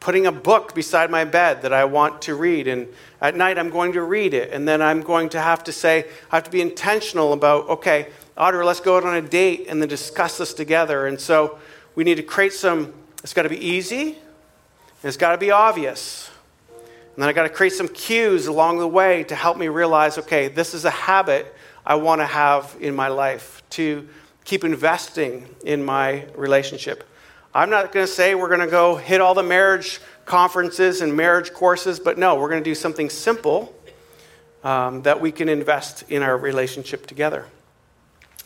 putting 0.00 0.26
a 0.26 0.32
book 0.32 0.74
beside 0.74 1.10
my 1.10 1.24
bed 1.24 1.62
that 1.62 1.72
I 1.72 1.84
want 1.84 2.22
to 2.22 2.34
read. 2.34 2.66
And 2.66 2.88
at 3.20 3.36
night, 3.36 3.58
I'm 3.58 3.70
going 3.70 3.92
to 3.92 4.02
read 4.02 4.34
it. 4.34 4.50
And 4.52 4.66
then 4.66 4.82
I'm 4.82 5.02
going 5.02 5.28
to 5.28 5.40
have 5.40 5.62
to 5.64 5.72
say, 5.72 6.06
I 6.30 6.36
have 6.36 6.44
to 6.44 6.50
be 6.50 6.60
intentional 6.60 7.32
about, 7.32 7.68
okay, 7.68 8.08
Audrey, 8.36 8.64
let's 8.64 8.80
go 8.80 8.96
out 8.96 9.04
on 9.04 9.14
a 9.14 9.22
date 9.22 9.66
and 9.68 9.80
then 9.80 9.88
discuss 9.88 10.38
this 10.38 10.54
together. 10.54 11.06
And 11.06 11.20
so 11.20 11.58
we 11.94 12.02
need 12.02 12.16
to 12.16 12.22
create 12.22 12.52
some, 12.52 12.94
it's 13.22 13.34
got 13.34 13.42
to 13.42 13.48
be 13.48 13.64
easy, 13.64 14.16
it's 15.02 15.16
got 15.16 15.32
to 15.32 15.38
be 15.38 15.50
obvious. 15.50 16.30
And 17.14 17.22
then 17.22 17.28
I 17.28 17.32
got 17.32 17.42
to 17.42 17.48
create 17.48 17.72
some 17.74 17.88
cues 17.88 18.46
along 18.46 18.78
the 18.78 18.88
way 18.88 19.24
to 19.24 19.34
help 19.34 19.58
me 19.58 19.68
realize, 19.68 20.16
okay, 20.18 20.48
this 20.48 20.72
is 20.72 20.84
a 20.84 20.90
habit 20.90 21.54
I 21.84 21.96
want 21.96 22.20
to 22.20 22.26
have 22.26 22.76
in 22.80 22.94
my 22.94 23.08
life 23.08 23.62
to 23.70 24.08
keep 24.44 24.64
investing 24.64 25.48
in 25.64 25.84
my 25.84 26.26
relationship. 26.36 27.04
I'm 27.54 27.68
not 27.68 27.92
going 27.92 28.06
to 28.06 28.12
say 28.12 28.34
we're 28.34 28.48
going 28.48 28.60
to 28.60 28.66
go 28.66 28.96
hit 28.96 29.20
all 29.20 29.34
the 29.34 29.42
marriage 29.42 30.00
conferences 30.24 31.02
and 31.02 31.14
marriage 31.14 31.52
courses, 31.52 32.00
but 32.00 32.16
no, 32.16 32.36
we're 32.36 32.48
going 32.48 32.62
to 32.62 32.70
do 32.70 32.74
something 32.74 33.10
simple 33.10 33.74
um, 34.64 35.02
that 35.02 35.20
we 35.20 35.32
can 35.32 35.48
invest 35.48 36.04
in 36.08 36.22
our 36.22 36.36
relationship 36.36 37.06
together. 37.06 37.46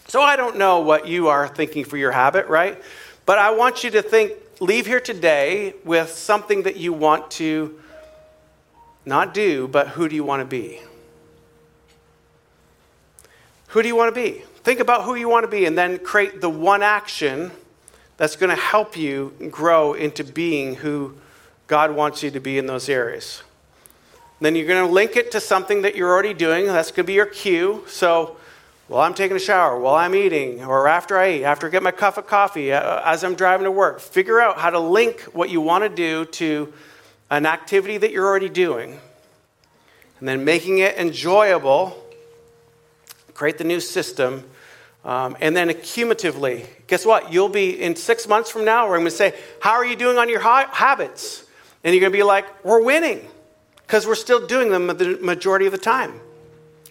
So 0.08 0.22
I 0.22 0.36
don't 0.36 0.56
know 0.56 0.80
what 0.80 1.06
you 1.06 1.28
are 1.28 1.46
thinking 1.46 1.84
for 1.84 1.96
your 1.96 2.12
habit, 2.12 2.46
right? 2.48 2.80
But 3.26 3.38
I 3.38 3.50
want 3.50 3.84
you 3.84 3.90
to 3.90 4.02
think, 4.02 4.32
leave 4.60 4.86
here 4.86 5.00
today 5.00 5.74
with 5.84 6.10
something 6.10 6.62
that 6.62 6.76
you 6.76 6.92
want 6.92 7.30
to 7.32 7.78
not 9.04 9.34
do, 9.34 9.68
but 9.68 9.88
who 9.88 10.08
do 10.08 10.14
you 10.14 10.24
want 10.24 10.40
to 10.40 10.46
be? 10.46 10.80
Who 13.68 13.82
do 13.82 13.88
you 13.88 13.96
want 13.96 14.14
to 14.14 14.20
be? 14.20 14.42
Think 14.64 14.80
about 14.80 15.04
who 15.04 15.14
you 15.14 15.28
want 15.28 15.44
to 15.44 15.50
be 15.50 15.64
and 15.66 15.76
then 15.76 15.98
create 15.98 16.40
the 16.40 16.48
one 16.48 16.82
action 16.82 17.50
that's 18.16 18.36
going 18.36 18.50
to 18.50 18.60
help 18.60 18.96
you 18.96 19.34
grow 19.50 19.92
into 19.92 20.24
being 20.24 20.76
who 20.76 21.14
God 21.66 21.94
wants 21.94 22.22
you 22.22 22.30
to 22.30 22.40
be 22.40 22.58
in 22.58 22.66
those 22.66 22.88
areas. 22.88 23.42
Then 24.40 24.56
you're 24.56 24.66
going 24.66 24.86
to 24.86 24.92
link 24.92 25.16
it 25.16 25.30
to 25.32 25.40
something 25.40 25.82
that 25.82 25.96
you're 25.96 26.10
already 26.10 26.34
doing. 26.34 26.66
That's 26.66 26.90
going 26.90 27.04
to 27.04 27.06
be 27.06 27.14
your 27.14 27.26
cue. 27.26 27.84
So, 27.86 28.36
while 28.88 29.02
I'm 29.02 29.14
taking 29.14 29.36
a 29.36 29.40
shower, 29.40 29.78
while 29.78 29.96
I'm 29.96 30.14
eating, 30.14 30.64
or 30.64 30.86
after 30.86 31.18
I 31.18 31.32
eat, 31.32 31.44
after 31.44 31.66
I 31.66 31.70
get 31.70 31.82
my 31.82 31.90
cup 31.90 32.18
of 32.18 32.26
coffee, 32.26 32.72
uh, 32.72 33.02
as 33.04 33.24
I'm 33.24 33.34
driving 33.34 33.64
to 33.64 33.70
work, 33.70 34.00
figure 34.00 34.40
out 34.40 34.58
how 34.58 34.70
to 34.70 34.78
link 34.78 35.22
what 35.32 35.50
you 35.50 35.60
want 35.60 35.82
to 35.84 35.88
do 35.88 36.24
to 36.24 36.72
an 37.30 37.46
activity 37.46 37.98
that 37.98 38.12
you're 38.12 38.26
already 38.26 38.48
doing. 38.48 39.00
And 40.20 40.28
then 40.28 40.44
making 40.44 40.78
it 40.78 40.96
enjoyable, 40.96 42.00
create 43.34 43.58
the 43.58 43.64
new 43.64 43.80
system 43.80 44.44
um, 45.06 45.36
and 45.40 45.56
then 45.56 45.68
accumulatively, 45.68 46.66
guess 46.88 47.06
what? 47.06 47.32
You'll 47.32 47.48
be 47.48 47.80
in 47.80 47.94
six 47.94 48.26
months 48.26 48.50
from 48.50 48.64
now, 48.64 48.88
we're 48.88 48.96
going 48.96 49.04
to 49.04 49.10
say, 49.12 49.34
How 49.60 49.74
are 49.74 49.86
you 49.86 49.94
doing 49.94 50.18
on 50.18 50.28
your 50.28 50.40
ha- 50.40 50.68
habits? 50.72 51.44
And 51.84 51.94
you're 51.94 52.00
going 52.00 52.12
to 52.12 52.18
be 52.18 52.24
like, 52.24 52.64
We're 52.64 52.82
winning 52.82 53.28
because 53.86 54.04
we're 54.04 54.16
still 54.16 54.48
doing 54.48 54.70
them 54.70 54.88
the 54.88 55.16
majority 55.22 55.66
of 55.66 55.72
the 55.72 55.78
time. 55.78 56.20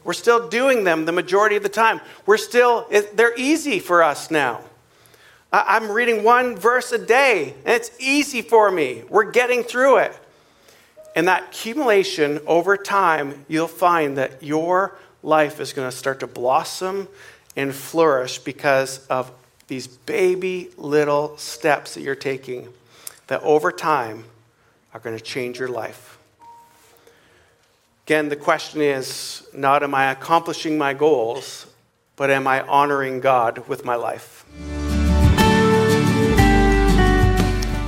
We're 0.06 0.14
still 0.14 0.48
doing 0.48 0.86
them 0.86 1.04
the 1.04 1.12
majority 1.12 1.58
of 1.58 1.64
the 1.64 1.70
time. 1.70 2.00
We're 2.26 2.38
still, 2.38 2.88
they're 3.16 3.38
easy 3.38 3.80
for 3.80 4.02
us 4.04 4.32
now. 4.32 4.62
I'm 5.52 5.92
reading 5.92 6.24
one 6.24 6.56
verse 6.56 6.92
a 6.92 6.98
day, 6.98 7.56
and 7.66 7.76
it's 7.76 7.92
easy 8.00 8.42
for 8.42 8.72
me. 8.72 9.04
We're 9.10 9.32
getting 9.32 9.64
through 9.64 9.98
it. 9.98 10.18
And 11.16 11.28
that 11.28 11.46
accumulation 11.46 12.40
over 12.46 12.78
time, 12.78 13.46
you'll 13.48 13.68
find 13.68 14.18
that 14.18 14.44
your 14.44 14.98
life 15.24 15.60
is 15.60 15.74
going 15.74 15.90
to 15.90 15.96
start 15.96 16.20
to 16.20 16.28
blossom 16.28 17.08
and 17.56 17.74
flourish 17.74 18.38
because 18.40 19.06
of 19.08 19.32
these 19.68 19.88
baby 19.88 20.70
little 20.78 21.38
steps 21.38 21.96
that 21.96 22.02
you're 22.02 22.16
taking 22.16 22.68
that 23.28 23.42
over 23.42 23.72
time 23.72 24.26
are 24.94 25.00
going 25.00 25.18
to 25.18 25.24
change 25.24 25.58
your 25.58 25.70
life. 25.70 26.15
Again, 28.08 28.30
the 28.30 28.36
question 28.36 28.82
is 28.82 29.48
not 29.52 29.82
am 29.82 29.96
I 29.96 30.12
accomplishing 30.12 30.78
my 30.78 30.94
goals, 30.94 31.66
but 32.16 32.30
am 32.30 32.46
I 32.46 32.62
honoring 32.62 33.20
God 33.20 33.68
with 33.68 33.84
my 33.84 33.96
life? 33.96 34.46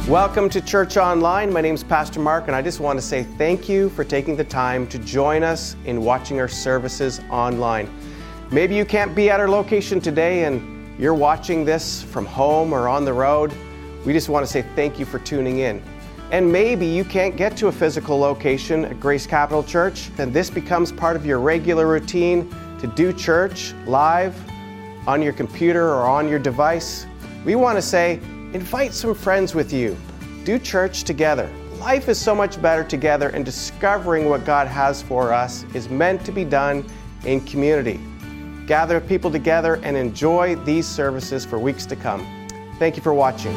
Welcome 0.10 0.50
to 0.50 0.60
Church 0.60 0.98
Online. 0.98 1.54
My 1.54 1.62
name 1.62 1.76
is 1.76 1.84
Pastor 1.84 2.20
Mark, 2.20 2.48
and 2.48 2.56
I 2.56 2.64
just 2.64 2.80
want 2.80 2.98
to 2.98 3.06
say 3.06 3.28
thank 3.38 3.70
you 3.70 3.90
for 3.90 4.04
taking 4.04 4.36
the 4.36 4.44
time 4.44 4.88
to 4.88 4.98
join 4.98 5.44
us 5.44 5.76
in 5.86 6.04
watching 6.04 6.40
our 6.40 6.48
services 6.48 7.22
online. 7.30 7.88
Maybe 8.52 8.74
you 8.74 8.86
can't 8.86 9.14
be 9.14 9.30
at 9.30 9.40
our 9.40 9.48
location 9.48 10.02
today 10.02 10.46
and 10.46 11.00
you're 11.00 11.14
watching 11.14 11.64
this 11.64 12.02
from 12.02 12.26
home 12.26 12.74
or 12.74 12.90
on 12.90 13.06
the 13.06 13.14
road. 13.14 13.54
We 14.04 14.14
just 14.14 14.30
want 14.30 14.44
to 14.44 14.52
say 14.52 14.66
thank 14.76 14.98
you 14.98 15.06
for 15.06 15.20
tuning 15.20 15.60
in. 15.60 15.80
And 16.32 16.52
maybe 16.52 16.86
you 16.86 17.06
can't 17.06 17.36
get 17.36 17.56
to 17.58 17.68
a 17.68 17.72
physical 17.72 18.18
location 18.18 18.86
at 18.86 19.00
Grace 19.00 19.26
Capital 19.26 19.64
Church, 19.64 20.10
then 20.16 20.32
this 20.32 20.50
becomes 20.50 20.92
part 20.92 21.16
of 21.16 21.26
your 21.26 21.40
regular 21.40 21.88
routine 21.88 22.50
to 22.80 22.88
do 22.88 23.14
church 23.14 23.74
live 23.86 24.36
on 25.08 25.22
your 25.22 25.34
computer 25.34 25.90
or 25.90 26.06
on 26.06 26.28
your 26.28 26.40
device. 26.40 27.06
We 27.46 27.56
want 27.56 27.78
to 27.78 27.82
say 27.82 28.20
invite 28.54 28.94
some 28.94 29.16
friends 29.16 29.56
with 29.56 29.72
you. 29.72 29.98
Do 30.44 30.60
church 30.60 31.04
together. 31.04 31.50
Life 31.80 32.10
is 32.10 32.20
so 32.20 32.36
much 32.36 32.62
better 32.62 32.84
together, 32.84 33.30
and 33.30 33.46
discovering 33.46 34.30
what 34.30 34.46
God 34.46 34.68
has 34.68 35.02
for 35.02 35.32
us 35.32 35.64
is 35.74 35.90
meant 35.90 36.26
to 36.26 36.32
be 36.32 36.44
done 36.44 36.86
in 37.24 37.40
community 37.42 38.00
gather 38.68 39.00
people 39.00 39.32
together, 39.32 39.80
and 39.82 39.98
enjoy 39.98 40.56
these 40.58 40.86
services 40.86 41.46
for 41.46 41.58
weeks 41.58 41.86
to 41.88 41.96
come. 41.96 42.28
Thank 42.78 42.98
you 42.98 43.02
for 43.02 43.14
watching. 43.14 43.56